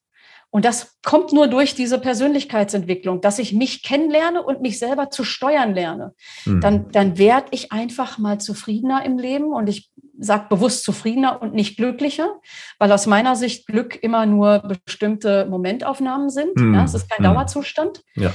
[0.50, 5.22] und das kommt nur durch diese Persönlichkeitsentwicklung, dass ich mich kennenlerne und mich selber zu
[5.22, 6.14] steuern lerne.
[6.46, 6.61] Mhm.
[6.62, 11.54] Dann, dann werde ich einfach mal zufriedener im Leben und ich sage bewusst zufriedener und
[11.54, 12.40] nicht glücklicher,
[12.78, 16.57] weil aus meiner Sicht Glück immer nur bestimmte Momentaufnahmen sind.
[16.57, 16.74] Mhm.
[16.74, 17.35] Ja, es ist kein mhm.
[17.35, 18.02] Dauerzustand.
[18.14, 18.33] Ja.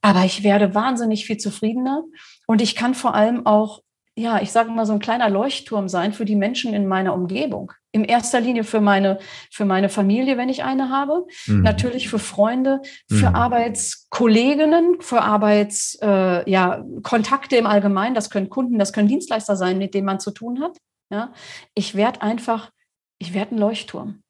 [0.00, 2.04] Aber ich werde wahnsinnig viel zufriedener
[2.46, 3.80] und ich kann vor allem auch
[4.16, 7.72] ja, ich sage mal, so ein kleiner Leuchtturm sein für die Menschen in meiner Umgebung.
[7.90, 9.18] In erster Linie für meine,
[9.50, 11.26] für meine Familie, wenn ich eine habe.
[11.46, 11.62] Mhm.
[11.62, 13.34] Natürlich für Freunde, für mhm.
[13.34, 18.14] Arbeitskolleginnen, für Arbeitskontakte äh, ja, Kontakte im Allgemeinen.
[18.14, 20.78] Das können Kunden, das können Dienstleister sein, mit denen man zu tun hat.
[21.10, 21.32] Ja,
[21.74, 22.70] ich werde einfach,
[23.18, 24.22] ich werde ein Leuchtturm.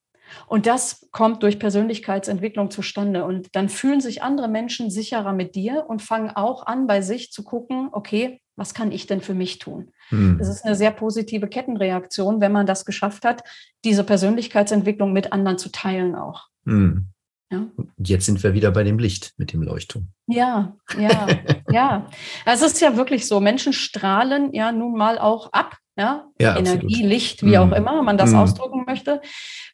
[0.46, 3.24] Und das kommt durch Persönlichkeitsentwicklung zustande.
[3.24, 7.30] Und dann fühlen sich andere Menschen sicherer mit dir und fangen auch an, bei sich
[7.30, 9.90] zu gucken, okay, was kann ich denn für mich tun?
[10.08, 10.38] Hm.
[10.38, 13.42] Das ist eine sehr positive Kettenreaktion, wenn man das geschafft hat,
[13.84, 16.48] diese Persönlichkeitsentwicklung mit anderen zu teilen auch.
[16.64, 17.08] Hm.
[17.50, 17.66] Ja.
[17.98, 20.08] Jetzt sind wir wieder bei dem Licht mit dem Leuchtturm.
[20.26, 21.26] Ja, ja,
[21.70, 22.08] ja.
[22.46, 26.86] Es ist ja wirklich so, Menschen strahlen ja nun mal auch ab ja, ja Energie,
[26.86, 26.92] absolut.
[26.92, 27.74] Licht, wie auch mhm.
[27.74, 28.38] immer man das mhm.
[28.38, 29.20] ausdrücken möchte.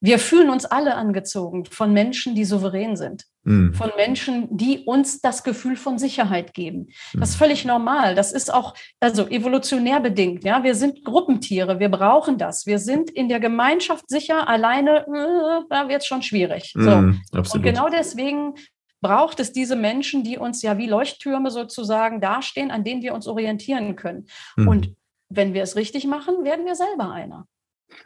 [0.02, 3.72] Wir fühlen uns alle angezogen von Menschen, die souverän sind, mhm.
[3.72, 6.88] von Menschen, die uns das Gefühl von Sicherheit geben.
[7.14, 7.44] Das ist mhm.
[7.44, 8.14] völlig normal.
[8.14, 10.44] Das ist auch also evolutionär bedingt.
[10.44, 12.66] Ja, wir sind Gruppentiere, wir brauchen das.
[12.66, 14.46] Wir sind in der Gemeinschaft sicher.
[14.46, 16.72] Alleine, äh, da wird es schon schwierig.
[16.74, 16.90] So.
[16.90, 18.54] Mhm, und genau deswegen
[19.00, 23.26] braucht es diese Menschen, die uns ja wie Leuchttürme sozusagen dastehen, an denen wir uns
[23.26, 24.26] orientieren können.
[24.56, 24.68] Mhm.
[24.68, 24.99] Und
[25.30, 27.46] wenn wir es richtig machen, werden wir selber einer.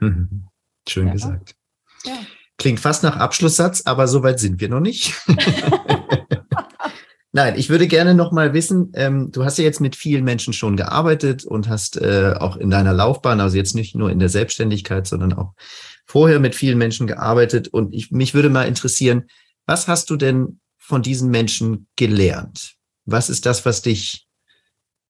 [0.89, 1.13] Schön ja.
[1.13, 1.57] gesagt.
[2.05, 2.19] Ja.
[2.57, 5.15] Klingt fast nach Abschlusssatz, aber so weit sind wir noch nicht.
[7.33, 10.53] Nein, ich würde gerne noch mal wissen, ähm, du hast ja jetzt mit vielen Menschen
[10.53, 14.29] schon gearbeitet und hast äh, auch in deiner Laufbahn, also jetzt nicht nur in der
[14.29, 15.55] Selbstständigkeit, sondern auch
[16.07, 17.67] vorher mit vielen Menschen gearbeitet.
[17.67, 19.25] Und ich, mich würde mal interessieren,
[19.67, 22.77] was hast du denn von diesen Menschen gelernt?
[23.05, 24.29] Was ist das, was dich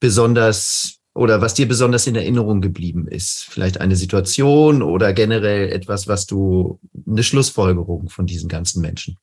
[0.00, 3.44] besonders oder was dir besonders in Erinnerung geblieben ist?
[3.48, 9.18] Vielleicht eine Situation oder generell etwas, was du, eine Schlussfolgerung von diesen ganzen Menschen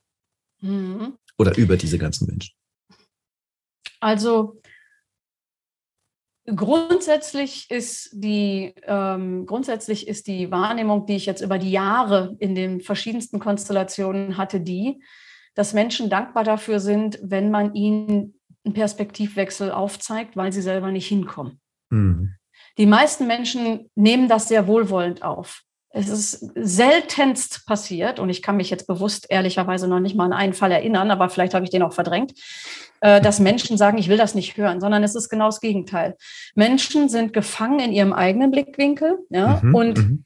[0.62, 1.18] mhm.
[1.38, 2.54] oder über diese ganzen Menschen?
[4.00, 4.62] Also
[6.46, 12.56] grundsätzlich ist die ähm, grundsätzlich ist die Wahrnehmung, die ich jetzt über die Jahre in
[12.56, 15.04] den verschiedensten Konstellationen hatte, die,
[15.56, 21.08] dass Menschen dankbar dafür sind, wenn man ihnen einen Perspektivwechsel aufzeigt, weil sie selber nicht
[21.08, 21.61] hinkommen.
[21.92, 22.36] Mhm.
[22.78, 25.62] Die meisten Menschen nehmen das sehr wohlwollend auf.
[25.94, 30.34] Es ist seltenst passiert, und ich kann mich jetzt bewusst ehrlicherweise noch nicht mal an
[30.34, 32.34] einen Fall erinnern, aber vielleicht habe ich den auch verdrängt,
[33.02, 36.16] äh, dass Menschen sagen, ich will das nicht hören, sondern es ist genau das Gegenteil.
[36.56, 40.26] Menschen sind gefangen in ihrem eigenen Blickwinkel ja, mhm, und mhm.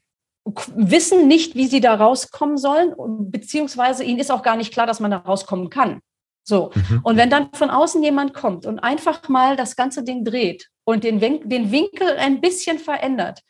[0.76, 2.94] wissen nicht, wie sie da rauskommen sollen,
[3.28, 6.00] beziehungsweise ihnen ist auch gar nicht klar, dass man da rauskommen kann.
[6.46, 6.70] So.
[6.74, 7.00] Mhm.
[7.02, 11.02] Und wenn dann von außen jemand kommt und einfach mal das ganze Ding dreht und
[11.02, 13.42] den, den Winkel ein bisschen verändert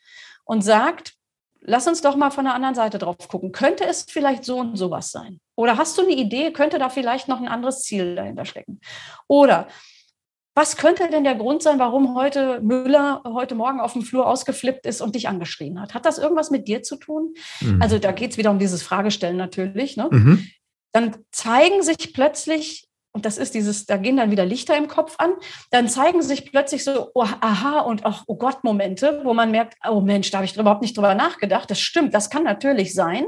[0.44, 1.14] und sagt,
[1.61, 3.52] lass uns doch mal von der anderen Seite drauf gucken.
[3.52, 5.40] Könnte es vielleicht so und sowas sein?
[5.56, 8.80] Oder hast du eine Idee, könnte da vielleicht noch ein anderes Ziel dahinter stecken?
[9.28, 9.68] Oder
[10.54, 14.87] was könnte denn der Grund sein, warum heute Müller heute Morgen auf dem Flur ausgeflippt
[14.87, 15.92] ist und dich angeschrien hat?
[15.92, 17.35] Hat das irgendwas mit dir zu tun?
[17.61, 17.82] Mhm.
[17.82, 19.98] Also da geht es wieder um dieses Fragestellen natürlich.
[19.98, 20.09] Ne?
[20.11, 20.48] Mhm.
[20.92, 22.86] Dann zeigen sich plötzlich
[23.16, 25.31] und das ist dieses, da gehen dann wieder Lichter im Kopf an,
[25.70, 29.74] dann zeigen sich plötzlich so, oh, aha und auch, oh Gott, Momente, wo man merkt,
[29.88, 31.70] oh Mensch, da habe ich überhaupt nicht drüber nachgedacht.
[31.70, 33.24] Das stimmt, das kann natürlich sein.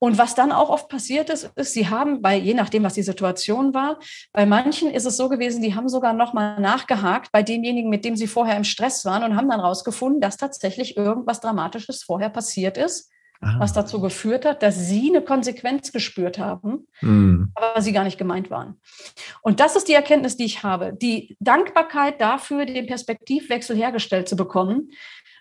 [0.00, 3.04] Und was dann auch oft passiert ist, ist, sie haben, bei, je nachdem, was die
[3.04, 4.00] Situation war,
[4.32, 8.16] bei manchen ist es so gewesen, die haben sogar nochmal nachgehakt bei demjenigen, mit dem
[8.16, 12.76] sie vorher im Stress waren und haben dann rausgefunden, dass tatsächlich irgendwas Dramatisches vorher passiert
[12.78, 13.56] ist ah.
[13.58, 17.52] was dazu geführt hat, dass sie eine Konsequenz gespürt haben, mhm.
[17.54, 18.80] aber sie gar nicht gemeint waren.
[19.42, 20.92] Und das ist die Erkenntnis, die ich habe.
[20.94, 24.90] Die Dankbarkeit dafür, den Perspektivwechsel hergestellt zu bekommen,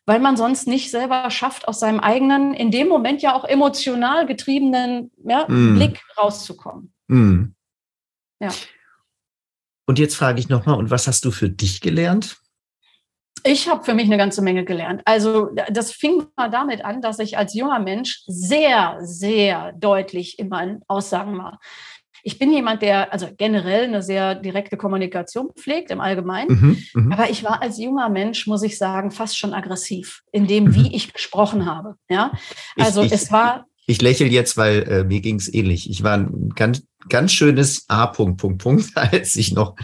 [0.05, 4.25] weil man sonst nicht selber schafft, aus seinem eigenen, in dem Moment ja auch emotional
[4.25, 5.75] getriebenen ja, mm.
[5.75, 6.91] Blick rauszukommen.
[7.07, 7.43] Mm.
[8.39, 8.49] Ja.
[9.85, 12.37] Und jetzt frage ich nochmal, und was hast du für dich gelernt?
[13.43, 15.01] Ich habe für mich eine ganze Menge gelernt.
[15.05, 20.49] Also das fing mal damit an, dass ich als junger Mensch sehr, sehr deutlich in
[20.49, 21.59] meinen Aussagen war.
[22.23, 26.49] Ich bin jemand, der also generell eine sehr direkte Kommunikation pflegt im Allgemeinen.
[26.93, 27.15] Mhm, mh.
[27.15, 30.75] Aber ich war als junger Mensch, muss ich sagen, fast schon aggressiv in dem, mhm.
[30.75, 31.95] wie ich gesprochen habe.
[32.09, 32.31] Ja,
[32.77, 33.65] also ich, es war.
[33.87, 35.89] Ich lächle jetzt, weil äh, mir ging es ähnlich.
[35.89, 38.07] Ich war ein ganz, ganz schönes A.
[38.07, 39.75] Punkt, Punkt, Punkt, als ich noch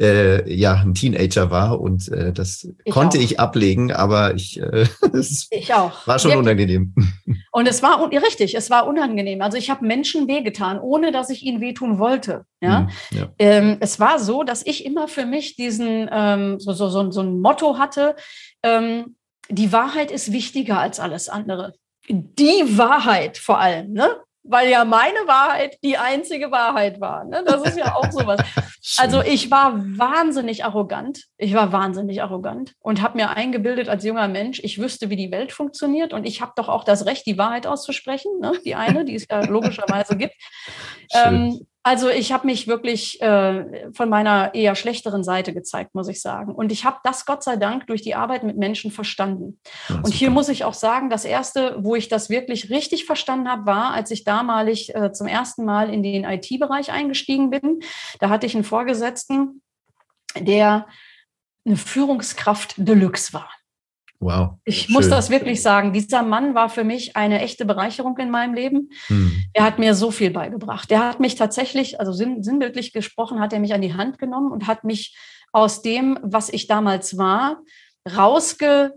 [0.00, 3.22] äh, ja ein Teenager war und äh, das ich konnte auch.
[3.22, 4.86] ich ablegen, aber ich, äh,
[5.50, 6.06] ich auch.
[6.06, 6.46] war schon Wirklich.
[6.46, 6.94] unangenehm.
[7.52, 9.40] Und es war richtig, es war unangenehm.
[9.40, 12.44] Also ich habe Menschen wehgetan, ohne dass ich ihnen wehtun wollte.
[12.60, 13.28] Ja, hm, ja.
[13.38, 17.22] Ähm, es war so, dass ich immer für mich diesen ähm, so, so, so, so
[17.22, 18.14] ein Motto hatte:
[18.62, 19.16] ähm,
[19.48, 21.72] Die Wahrheit ist wichtiger als alles andere
[22.08, 23.92] die Wahrheit vor allem.
[23.92, 24.08] Ne?
[24.48, 27.24] Weil ja meine Wahrheit die einzige Wahrheit war.
[27.24, 27.42] Ne?
[27.44, 28.40] Das ist ja auch sowas.
[28.98, 31.24] also ich war wahnsinnig arrogant.
[31.36, 35.30] Ich war wahnsinnig arrogant und habe mir eingebildet als junger Mensch, ich wüsste, wie die
[35.30, 38.30] Welt funktioniert und ich habe doch auch das Recht, die Wahrheit auszusprechen.
[38.40, 38.52] Ne?
[38.64, 40.34] Die eine, die es ja logischerweise gibt.
[41.12, 46.20] Ähm, also ich habe mich wirklich äh, von meiner eher schlechteren Seite gezeigt, muss ich
[46.20, 46.52] sagen.
[46.52, 49.60] Und ich habe das Gott sei Dank durch die Arbeit mit Menschen verstanden.
[49.88, 53.48] Ja, und hier muss ich auch sagen, das Erste, wo ich das wirklich richtig verstanden
[53.48, 57.78] habe, war, als ich damalig äh, zum ersten Mal in den IT-Bereich eingestiegen bin.
[58.18, 59.62] Da hatte ich einen Vorgesetzten,
[60.36, 60.88] der
[61.64, 63.48] eine Führungskraft Deluxe war.
[64.20, 64.54] Wow.
[64.64, 64.94] Ich schön.
[64.94, 65.92] muss das wirklich sagen.
[65.92, 68.90] Dieser Mann war für mich eine echte Bereicherung in meinem Leben.
[69.08, 69.32] Hm.
[69.52, 70.90] Er hat mir so viel beigebracht.
[70.90, 74.52] Er hat mich tatsächlich, also sinn, sinnbildlich gesprochen, hat er mich an die Hand genommen
[74.52, 75.16] und hat mich
[75.52, 77.62] aus dem, was ich damals war,
[78.16, 78.92] rausge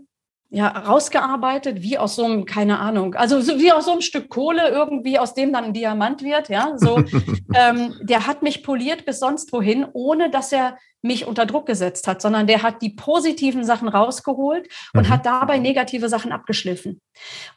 [0.52, 4.68] ja, rausgearbeitet, wie aus so einem, keine Ahnung, also wie aus so einem Stück Kohle
[4.68, 6.98] irgendwie, aus dem dann ein Diamant wird, ja, so.
[7.54, 12.06] ähm, der hat mich poliert bis sonst wohin, ohne dass er mich unter Druck gesetzt
[12.08, 15.08] hat, sondern der hat die positiven Sachen rausgeholt und mhm.
[15.08, 17.00] hat dabei negative Sachen abgeschliffen,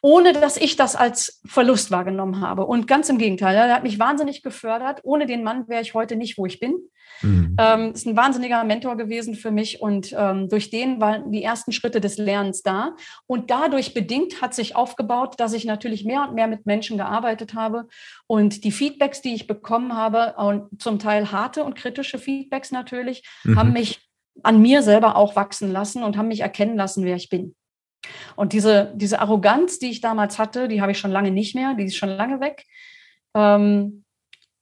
[0.02, 2.66] ohne dass ich das als Verlust wahrgenommen habe.
[2.66, 5.02] Und ganz im Gegenteil, er hat mich wahnsinnig gefördert.
[5.04, 6.76] Ohne den Mann wäre ich heute nicht, wo ich bin.
[7.22, 7.56] Mhm.
[7.60, 11.72] Ähm, ist ein wahnsinniger Mentor gewesen für mich und ähm, durch den waren die ersten
[11.72, 12.96] Schritte des Lernens da.
[13.28, 17.54] Und dadurch bedingt hat sich aufgebaut, dass ich natürlich mehr und mehr mit Menschen gearbeitet
[17.54, 17.88] habe
[18.28, 23.24] und die Feedbacks, die ich bekommen habe, und zum Teil harte und kritische Feedbacks natürlich,
[23.44, 23.60] mhm.
[23.60, 24.02] haben mich
[24.42, 27.56] an mir selber auch wachsen lassen und haben mich erkennen lassen, wer ich bin.
[28.36, 31.76] Und diese, diese Arroganz, die ich damals hatte, die habe ich schon lange nicht mehr,
[31.76, 32.66] die ist schon lange weg.
[33.36, 34.03] Ähm,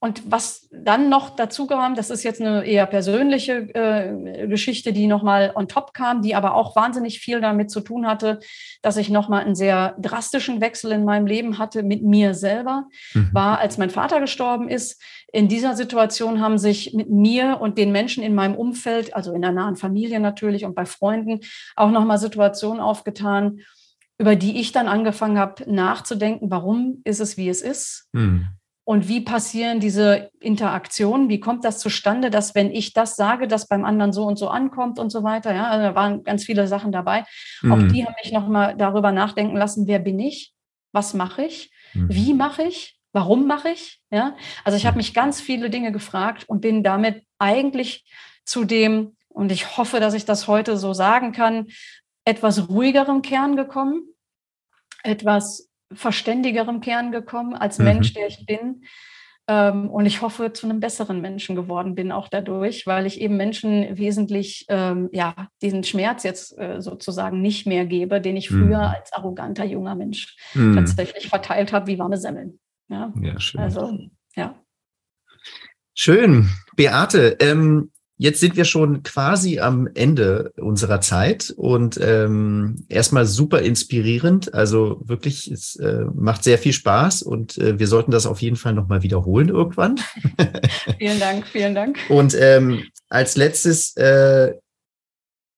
[0.02, 5.06] und was dann noch dazu kam, das ist jetzt eine eher persönliche äh, Geschichte, die
[5.06, 8.40] nochmal on top kam, die aber auch wahnsinnig viel damit zu tun hatte,
[8.82, 13.30] dass ich nochmal einen sehr drastischen Wechsel in meinem Leben hatte mit mir selber, mhm.
[13.32, 15.00] war, als mein Vater gestorben ist.
[15.32, 19.40] In dieser Situation haben sich mit mir und den Menschen in meinem Umfeld, also in
[19.40, 21.42] der nahen Familie natürlich und bei Freunden,
[21.76, 23.60] auch nochmal Situationen aufgetan,
[24.18, 28.08] über die ich dann angefangen habe nachzudenken, warum ist es, wie es ist.
[28.10, 28.48] Mhm
[28.84, 31.28] und wie passieren diese Interaktionen?
[31.28, 34.48] Wie kommt das zustande, dass wenn ich das sage, das beim anderen so und so
[34.48, 35.54] ankommt und so weiter?
[35.54, 37.24] Ja, also da waren ganz viele Sachen dabei.
[37.62, 37.72] Mhm.
[37.72, 40.52] Auch die haben mich nochmal darüber nachdenken lassen, wer bin ich?
[40.90, 41.70] Was mache ich?
[41.94, 42.08] Mhm.
[42.10, 42.98] Wie mache ich?
[43.12, 44.00] Warum mache ich?
[44.10, 48.04] Ja, also ich habe mich ganz viele Dinge gefragt und bin damit eigentlich
[48.44, 51.68] zu dem, und ich hoffe, dass ich das heute so sagen kann,
[52.24, 54.02] etwas ruhigerem Kern gekommen,
[55.02, 57.84] etwas verständigerem Kern gekommen als mhm.
[57.84, 58.84] Mensch, der ich bin.
[59.48, 63.36] Ähm, und ich hoffe, zu einem besseren Menschen geworden bin auch dadurch, weil ich eben
[63.36, 68.78] Menschen wesentlich, ähm, ja, diesen Schmerz jetzt äh, sozusagen nicht mehr gebe, den ich früher
[68.78, 68.94] mhm.
[68.94, 70.76] als arroganter junger Mensch mhm.
[70.76, 72.60] tatsächlich verteilt habe wie warme Semmeln.
[72.88, 73.60] Ja, ja schön.
[73.60, 73.98] Also,
[74.36, 74.54] ja.
[75.94, 76.48] Schön.
[76.76, 83.62] Beate, ähm, Jetzt sind wir schon quasi am Ende unserer Zeit und ähm, erstmal super
[83.62, 84.54] inspirierend.
[84.54, 88.56] Also wirklich, es äh, macht sehr viel Spaß und äh, wir sollten das auf jeden
[88.56, 89.98] Fall nochmal wiederholen irgendwann.
[90.98, 91.98] vielen Dank, vielen Dank.
[92.08, 94.52] Und ähm, als letztes äh,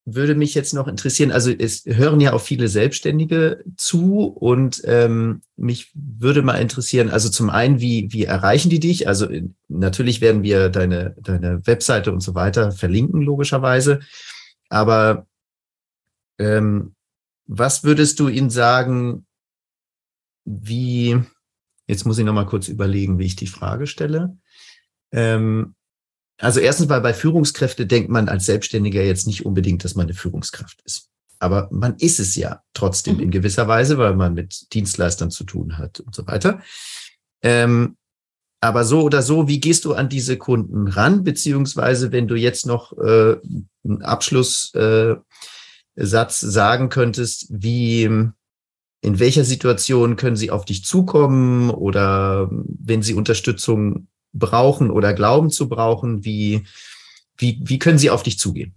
[0.07, 5.41] würde mich jetzt noch interessieren, also es hören ja auch viele Selbstständige zu und ähm,
[5.57, 9.09] mich würde mal interessieren, also zum einen, wie, wie erreichen die dich?
[9.09, 9.29] Also
[9.69, 14.01] natürlich werden wir deine, deine Webseite und so weiter verlinken, logischerweise.
[14.69, 15.27] Aber
[16.39, 16.95] ähm,
[17.47, 19.27] was würdest du ihnen sagen,
[20.45, 21.19] wie,
[21.87, 24.37] jetzt muss ich noch mal kurz überlegen, wie ich die Frage stelle.
[25.13, 25.75] Ähm,
[26.39, 30.15] also erstens mal bei Führungskräfte denkt man als Selbstständiger jetzt nicht unbedingt, dass man eine
[30.15, 31.11] Führungskraft ist.
[31.39, 33.23] Aber man ist es ja trotzdem mhm.
[33.23, 36.61] in gewisser Weise, weil man mit Dienstleistern zu tun hat und so weiter.
[37.43, 37.97] Ähm,
[38.61, 41.23] aber so oder so, wie gehst du an diese Kunden ran?
[41.23, 43.37] Beziehungsweise, wenn du jetzt noch äh,
[43.85, 45.23] einen Abschlusssatz
[45.97, 48.33] äh, sagen könntest, wie, in
[49.03, 55.69] welcher Situation können sie auf dich zukommen oder wenn sie Unterstützung brauchen oder glauben zu
[55.69, 56.25] brauchen?
[56.25, 56.65] Wie,
[57.39, 58.75] wie, wie können sie auf dich zugehen?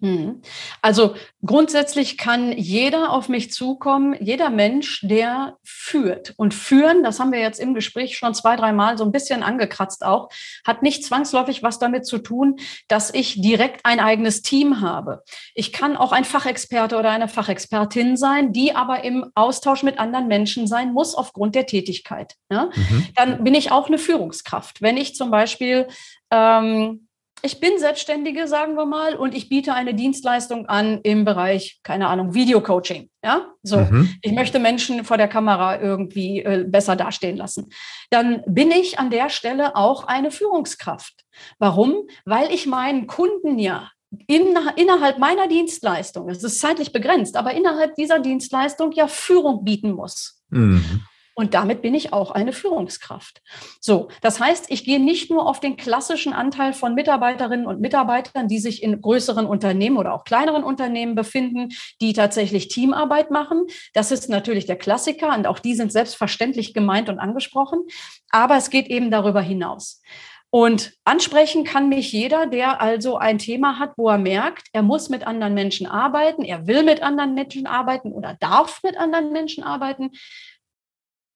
[0.00, 0.42] Hm.
[0.82, 1.14] Also
[1.44, 6.34] grundsätzlich kann jeder auf mich zukommen, jeder Mensch, der führt.
[6.36, 10.04] Und führen, das haben wir jetzt im Gespräch schon zwei, dreimal so ein bisschen angekratzt
[10.04, 10.28] auch,
[10.66, 12.56] hat nicht zwangsläufig was damit zu tun,
[12.88, 15.22] dass ich direkt ein eigenes Team habe.
[15.54, 20.26] Ich kann auch ein Fachexperte oder eine Fachexpertin sein, die aber im Austausch mit anderen
[20.26, 22.34] Menschen sein muss aufgrund der Tätigkeit.
[22.50, 22.70] Ja?
[22.74, 23.06] Mhm.
[23.14, 24.82] Dann bin ich auch eine Führungskraft.
[24.82, 25.86] Wenn ich zum Beispiel
[26.30, 27.03] ähm,
[27.44, 32.08] ich bin Selbstständige, sagen wir mal, und ich biete eine Dienstleistung an im Bereich, keine
[32.08, 33.10] Ahnung, Videocoaching.
[33.22, 33.78] Ja, so.
[33.78, 34.14] Mhm.
[34.22, 37.68] Ich möchte Menschen vor der Kamera irgendwie äh, besser dastehen lassen.
[38.10, 41.24] Dann bin ich an der Stelle auch eine Führungskraft.
[41.58, 42.08] Warum?
[42.24, 43.90] Weil ich meinen Kunden ja
[44.26, 49.92] in, innerhalb meiner Dienstleistung, es ist zeitlich begrenzt, aber innerhalb dieser Dienstleistung ja Führung bieten
[49.92, 50.42] muss.
[50.48, 51.02] Mhm.
[51.34, 53.42] Und damit bin ich auch eine Führungskraft.
[53.80, 58.46] So, das heißt, ich gehe nicht nur auf den klassischen Anteil von Mitarbeiterinnen und Mitarbeitern,
[58.46, 61.70] die sich in größeren Unternehmen oder auch kleineren Unternehmen befinden,
[62.00, 63.66] die tatsächlich Teamarbeit machen.
[63.94, 67.80] Das ist natürlich der Klassiker und auch die sind selbstverständlich gemeint und angesprochen.
[68.30, 70.00] Aber es geht eben darüber hinaus.
[70.54, 75.08] Und ansprechen kann mich jeder, der also ein Thema hat, wo er merkt, er muss
[75.08, 79.64] mit anderen Menschen arbeiten, er will mit anderen Menschen arbeiten oder darf mit anderen Menschen
[79.64, 80.12] arbeiten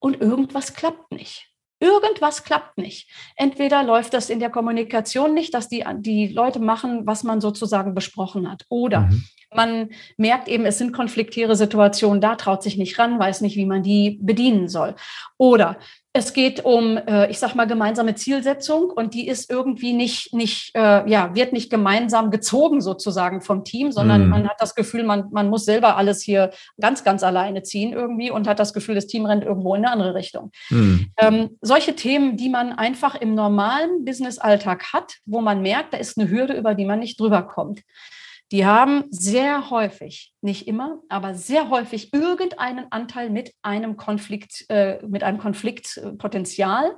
[0.01, 1.51] und irgendwas klappt nicht.
[1.80, 3.09] Irgendwas klappt nicht.
[3.36, 7.94] Entweder läuft das in der Kommunikation nicht, dass die, die Leute machen, was man sozusagen
[7.94, 8.64] besprochen hat.
[8.68, 9.24] Oder mhm.
[9.55, 13.64] Man merkt eben, es sind konfliktäre Situationen, da traut sich nicht ran, weiß nicht, wie
[13.64, 14.94] man die bedienen soll.
[15.38, 15.78] Oder
[16.19, 20.75] es geht um, äh, ich sag mal, gemeinsame Zielsetzung und die ist irgendwie nicht, nicht
[20.75, 24.31] äh, ja, wird nicht gemeinsam gezogen sozusagen vom Team, sondern mm.
[24.31, 26.51] man hat das Gefühl, man, man muss selber alles hier
[26.81, 29.93] ganz, ganz alleine ziehen irgendwie und hat das Gefühl, das Team rennt irgendwo in eine
[29.93, 30.51] andere Richtung.
[30.71, 30.97] Mm.
[31.16, 36.19] Ähm, solche Themen, die man einfach im normalen Business-Alltag hat, wo man merkt, da ist
[36.19, 37.81] eine Hürde, über die man nicht drüber kommt
[38.51, 45.05] die haben sehr häufig, nicht immer, aber sehr häufig irgendeinen Anteil mit einem Konflikt, äh,
[45.07, 46.96] mit einem Konfliktpotenzial,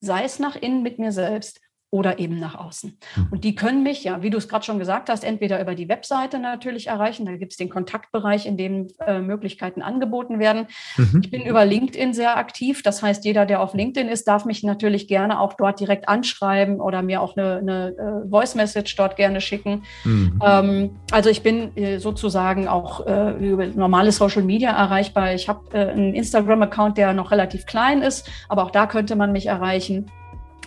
[0.00, 1.60] sei es nach innen mit mir selbst
[1.90, 2.96] oder eben nach außen.
[3.14, 3.28] Hm.
[3.32, 5.88] Und die können mich, ja, wie du es gerade schon gesagt hast, entweder über die
[5.88, 10.66] Webseite natürlich erreichen, da gibt es den Kontaktbereich, in dem äh, Möglichkeiten angeboten werden.
[10.96, 11.20] Mhm.
[11.24, 14.62] Ich bin über LinkedIn sehr aktiv, das heißt, jeder, der auf LinkedIn ist, darf mich
[14.62, 19.16] natürlich gerne auch dort direkt anschreiben oder mir auch eine, eine äh, Voice Message dort
[19.16, 19.82] gerne schicken.
[20.04, 20.40] Mhm.
[20.44, 25.34] Ähm, also ich bin äh, sozusagen auch äh, über normale Social Media erreichbar.
[25.34, 29.32] Ich habe äh, einen Instagram-Account, der noch relativ klein ist, aber auch da könnte man
[29.32, 30.06] mich erreichen.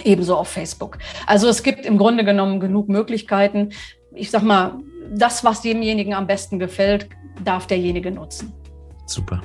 [0.03, 0.97] Ebenso auf Facebook.
[1.27, 3.69] Also es gibt im Grunde genommen genug Möglichkeiten.
[4.13, 4.79] Ich sag mal,
[5.13, 7.09] das, was demjenigen am besten gefällt,
[7.43, 8.53] darf derjenige nutzen.
[9.05, 9.41] Super.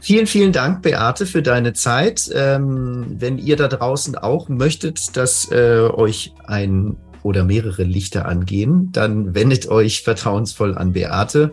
[0.00, 2.28] Vielen, vielen Dank, Beate, für deine Zeit.
[2.34, 8.90] Ähm, wenn ihr da draußen auch möchtet, dass äh, euch ein oder mehrere Lichter angehen,
[8.90, 11.52] dann wendet euch vertrauensvoll an Beate.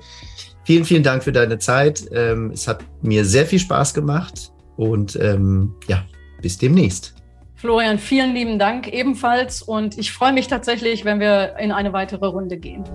[0.64, 2.06] Vielen, vielen Dank für deine Zeit.
[2.12, 6.04] Ähm, es hat mir sehr viel Spaß gemacht und ähm, ja,
[6.42, 7.19] bis demnächst.
[7.60, 12.28] Florian, vielen lieben Dank ebenfalls und ich freue mich tatsächlich, wenn wir in eine weitere
[12.28, 12.86] Runde gehen.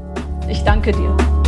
[0.48, 1.43] Ich danke dir.